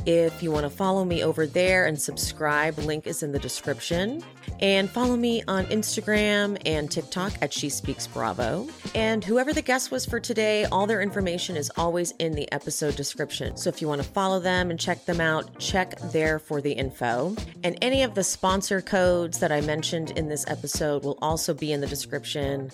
If 0.05 0.41
you 0.41 0.51
want 0.51 0.63
to 0.63 0.69
follow 0.69 1.05
me 1.05 1.23
over 1.23 1.45
there 1.45 1.85
and 1.85 1.99
subscribe, 1.99 2.77
link 2.79 3.05
is 3.05 3.23
in 3.23 3.31
the 3.31 3.39
description. 3.39 4.23
And 4.59 4.89
follow 4.89 5.15
me 5.15 5.43
on 5.47 5.65
Instagram 5.67 6.61
and 6.65 6.89
TikTok 6.89 7.33
at 7.41 7.53
She 7.53 7.69
Speaks 7.69 8.07
Bravo. 8.07 8.67
And 8.95 9.23
whoever 9.23 9.53
the 9.53 9.61
guest 9.61 9.91
was 9.91 10.05
for 10.05 10.19
today, 10.19 10.65
all 10.65 10.87
their 10.87 11.01
information 11.01 11.55
is 11.55 11.71
always 11.77 12.11
in 12.19 12.33
the 12.33 12.51
episode 12.51 12.95
description. 12.95 13.57
So 13.57 13.69
if 13.69 13.81
you 13.81 13.87
want 13.87 14.01
to 14.01 14.07
follow 14.07 14.39
them 14.39 14.71
and 14.71 14.79
check 14.79 15.05
them 15.05 15.21
out, 15.21 15.59
check 15.59 15.99
there 16.11 16.39
for 16.39 16.61
the 16.61 16.71
info. 16.71 17.35
And 17.63 17.77
any 17.81 18.03
of 18.03 18.15
the 18.15 18.23
sponsor 18.23 18.81
codes 18.81 19.39
that 19.39 19.51
I 19.51 19.61
mentioned 19.61 20.11
in 20.11 20.29
this 20.29 20.45
episode 20.47 21.03
will 21.03 21.17
also 21.21 21.53
be 21.53 21.71
in 21.71 21.81
the 21.81 21.87
description. 21.87 22.71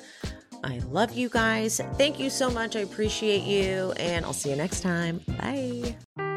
I 0.64 0.80
love 0.90 1.14
you 1.14 1.30
guys. 1.30 1.80
Thank 1.94 2.20
you 2.20 2.30
so 2.30 2.50
much. 2.50 2.76
I 2.76 2.80
appreciate 2.80 3.44
you. 3.44 3.94
And 3.94 4.26
I'll 4.26 4.34
see 4.34 4.50
you 4.50 4.56
next 4.56 4.82
time. 4.82 5.22
Bye. 5.40 6.37